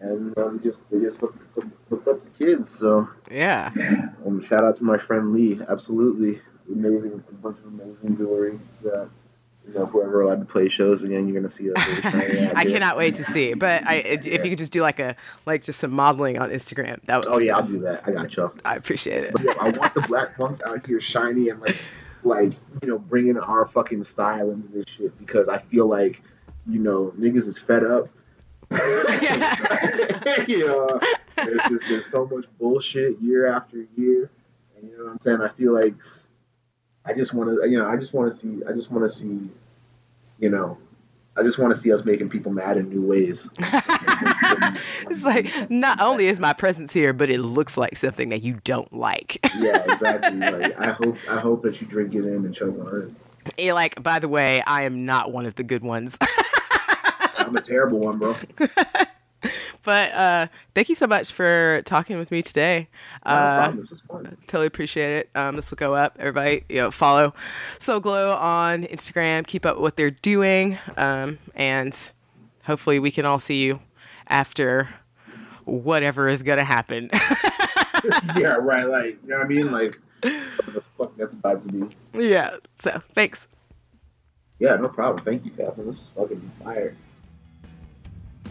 and 0.00 0.36
um, 0.38 0.60
just 0.62 0.88
they 0.90 1.00
just 1.00 1.18
hooked, 1.18 1.42
hooked 1.90 2.08
up 2.08 2.22
the 2.22 2.44
kids. 2.44 2.68
So 2.68 3.08
yeah. 3.30 3.70
um, 4.26 4.42
shout 4.42 4.64
out 4.64 4.76
to 4.76 4.84
my 4.84 4.98
friend 4.98 5.32
Lee, 5.32 5.60
absolutely 5.68 6.40
amazing, 6.70 7.22
a 7.28 7.32
bunch 7.34 7.58
of 7.58 7.66
amazing 7.66 8.16
jewelry 8.16 8.58
that 8.82 9.08
you 9.66 9.74
know 9.74 9.86
whoever 9.86 10.20
allowed 10.22 10.40
to 10.40 10.44
play 10.44 10.68
shows 10.68 11.02
again, 11.02 11.26
you're 11.26 11.40
gonna 11.40 11.50
see 11.50 11.72
us. 11.72 11.86
really 11.86 12.02
shining 12.02 12.44
out 12.46 12.56
I 12.56 12.64
cannot 12.64 12.96
wait 12.96 13.14
to 13.14 13.24
see. 13.24 13.54
But 13.54 13.86
I, 13.86 13.94
if 13.94 14.44
you 14.44 14.50
could 14.50 14.58
just 14.58 14.72
do 14.72 14.82
like 14.82 15.00
a 15.00 15.16
like 15.46 15.62
just 15.62 15.80
some 15.80 15.90
modeling 15.90 16.38
on 16.38 16.50
Instagram, 16.50 17.02
that 17.04 17.18
would. 17.18 17.28
Oh 17.28 17.38
yeah, 17.38 17.56
I'll 17.56 17.62
do 17.62 17.78
that. 17.80 18.06
I 18.06 18.12
got 18.12 18.36
you. 18.36 18.52
I 18.64 18.76
appreciate 18.76 19.24
it. 19.24 19.32
But 19.32 19.42
yeah, 19.42 19.54
I 19.60 19.70
want 19.70 19.94
the 19.94 20.02
black 20.02 20.36
punks 20.36 20.60
out 20.62 20.86
here 20.86 21.00
shiny 21.00 21.48
and 21.48 21.60
like, 21.60 21.82
like 22.22 22.52
you 22.82 22.88
know, 22.88 22.98
bringing 22.98 23.38
our 23.38 23.64
fucking 23.66 24.04
style 24.04 24.50
into 24.50 24.68
this 24.68 24.84
shit 24.86 25.18
because 25.18 25.48
I 25.48 25.58
feel 25.58 25.86
like, 25.86 26.22
you 26.68 26.80
know, 26.80 27.12
niggas 27.18 27.46
is 27.46 27.58
fed 27.58 27.84
up. 27.84 28.08
you 30.48 30.66
know, 30.66 31.00
there's 31.36 31.62
just 31.68 31.88
been 31.88 32.04
so 32.04 32.26
much 32.26 32.44
bullshit 32.58 33.18
year 33.20 33.46
after 33.46 33.86
year, 33.96 34.30
and 34.76 34.90
you 34.90 34.98
know 34.98 35.04
what 35.04 35.12
I'm 35.12 35.20
saying. 35.20 35.40
I 35.40 35.48
feel 35.48 35.72
like 35.72 35.94
I 37.04 37.12
just 37.12 37.34
want 37.34 37.50
to, 37.50 37.68
you 37.68 37.78
know, 37.78 37.88
I 37.88 37.96
just 37.96 38.14
want 38.14 38.30
to 38.30 38.36
see, 38.36 38.62
I 38.68 38.72
just 38.72 38.90
want 38.90 39.04
to 39.04 39.08
see, 39.14 39.48
you 40.38 40.48
know, 40.48 40.78
I 41.36 41.42
just 41.42 41.58
want 41.58 41.74
to 41.74 41.80
see 41.80 41.92
us 41.92 42.04
making 42.04 42.30
people 42.30 42.52
mad 42.52 42.76
in 42.76 42.88
new 42.88 43.02
ways. 43.02 43.48
It's 45.10 45.24
like 45.24 45.70
not 45.70 46.00
only 46.00 46.26
is 46.26 46.40
my 46.40 46.52
presence 46.52 46.92
here, 46.92 47.12
but 47.12 47.28
it 47.28 47.40
looks 47.40 47.76
like 47.76 47.96
something 47.96 48.30
that 48.30 48.42
you 48.42 48.60
don't 48.64 48.92
like. 48.92 49.38
yeah, 49.58 49.84
exactly. 49.90 50.38
Like 50.38 50.80
I 50.80 50.92
hope, 50.92 51.16
I 51.28 51.38
hope 51.38 51.62
that 51.62 51.80
you 51.80 51.86
drink 51.86 52.14
it 52.14 52.24
in 52.24 52.44
and 52.44 52.54
choke 52.54 52.78
on 52.80 53.02
it. 53.02 53.62
You're 53.62 53.74
like, 53.74 54.02
by 54.02 54.18
the 54.18 54.28
way, 54.28 54.62
I 54.62 54.82
am 54.82 55.04
not 55.04 55.32
one 55.32 55.46
of 55.46 55.54
the 55.56 55.62
good 55.62 55.82
ones. 55.82 56.18
I'm 57.36 57.54
a 57.56 57.60
terrible 57.60 57.98
one, 57.98 58.18
bro. 58.18 58.36
but 59.84 60.12
uh, 60.12 60.46
thank 60.74 60.88
you 60.88 60.94
so 60.94 61.06
much 61.06 61.32
for 61.32 61.82
talking 61.84 62.18
with 62.18 62.30
me 62.30 62.42
today. 62.42 62.88
No 63.24 63.32
Uh, 63.32 63.56
problem. 63.58 63.76
This 63.78 63.90
was 63.90 64.00
fun. 64.02 64.36
totally 64.46 64.66
appreciate 64.66 65.18
it. 65.18 65.30
Um, 65.34 65.56
this 65.56 65.70
will 65.70 65.76
go 65.76 65.94
up. 65.94 66.16
Everybody, 66.18 66.64
you 66.68 66.76
know, 66.80 66.90
follow 66.90 67.34
Soul 67.78 68.00
Glo 68.00 68.32
on 68.34 68.84
Instagram. 68.84 69.46
Keep 69.46 69.66
up 69.66 69.76
with 69.76 69.82
what 69.82 69.96
they're 69.96 70.10
doing, 70.10 70.78
um, 70.96 71.38
and 71.54 72.12
hopefully, 72.64 72.98
we 72.98 73.10
can 73.10 73.26
all 73.26 73.38
see 73.38 73.62
you 73.62 73.80
after 74.28 74.88
whatever 75.64 76.28
is 76.28 76.42
gonna 76.42 76.64
happen. 76.64 77.10
yeah, 78.36 78.56
right. 78.60 78.88
Like, 78.88 79.18
you 79.22 79.28
know 79.30 79.38
what 79.38 79.44
I 79.44 79.48
mean? 79.48 79.70
Like, 79.70 79.98
fuck 80.98 81.16
that's 81.16 81.34
about 81.34 81.62
to 81.62 81.68
be. 81.68 81.96
yeah. 82.26 82.56
So 82.76 83.02
thanks. 83.14 83.48
Yeah, 84.58 84.76
no 84.76 84.88
problem. 84.88 85.24
Thank 85.24 85.44
you, 85.44 85.50
Catherine. 85.50 85.88
This 85.88 85.96
is 85.96 86.08
fucking 86.16 86.50
fire. 86.62 86.96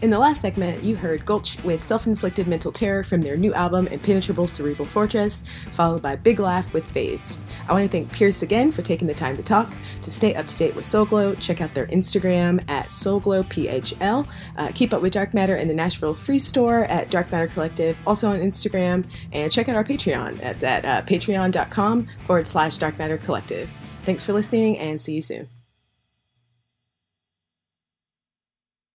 In 0.04 0.10
the 0.10 0.18
last 0.18 0.42
segment, 0.42 0.84
you 0.84 0.96
heard 0.96 1.24
Gulch 1.24 1.64
with 1.64 1.82
Self 1.82 2.06
Inflicted 2.06 2.46
Mental 2.46 2.70
Terror 2.70 3.02
from 3.04 3.22
their 3.22 3.38
new 3.38 3.54
album, 3.54 3.86
Impenetrable 3.86 4.46
Cerebral 4.46 4.84
Fortress, 4.84 5.44
followed 5.72 6.02
by 6.02 6.14
Big 6.14 6.38
Laugh 6.38 6.70
with 6.74 6.86
Phased. 6.86 7.38
I 7.66 7.72
want 7.72 7.86
to 7.86 7.88
thank 7.90 8.12
Pierce 8.12 8.42
again 8.42 8.70
for 8.70 8.82
taking 8.82 9.08
the 9.08 9.14
time 9.14 9.34
to 9.38 9.42
talk. 9.42 9.72
To 10.02 10.10
stay 10.10 10.34
up 10.34 10.46
to 10.48 10.58
date 10.58 10.74
with 10.74 10.84
Soul 10.84 11.06
Glo, 11.06 11.34
check 11.36 11.62
out 11.62 11.72
their 11.72 11.86
Instagram 11.86 12.62
at 12.68 12.88
SoulGloPHL. 12.88 14.28
Uh, 14.58 14.70
keep 14.74 14.92
up 14.92 15.00
with 15.00 15.14
Dark 15.14 15.32
Matter 15.32 15.56
in 15.56 15.68
the 15.68 15.74
Nashville 15.74 16.12
Free 16.12 16.38
Store 16.38 16.84
at 16.84 17.10
Dark 17.10 17.32
Matter 17.32 17.48
Collective, 17.48 17.98
also 18.06 18.28
on 18.28 18.40
Instagram. 18.40 19.06
And 19.32 19.50
check 19.50 19.70
out 19.70 19.74
our 19.74 19.84
Patreon. 19.84 20.36
That's 20.38 20.64
at 20.64 20.84
uh, 20.84 21.00
patreon.com 21.00 22.08
forward 22.24 22.46
slash 22.46 22.76
Dark 22.76 22.98
Matter 22.98 23.16
Collective. 23.16 23.70
Thanks 24.02 24.22
for 24.22 24.34
listening 24.34 24.76
and 24.76 25.00
see 25.00 25.14
you 25.14 25.22
soon. 25.22 25.48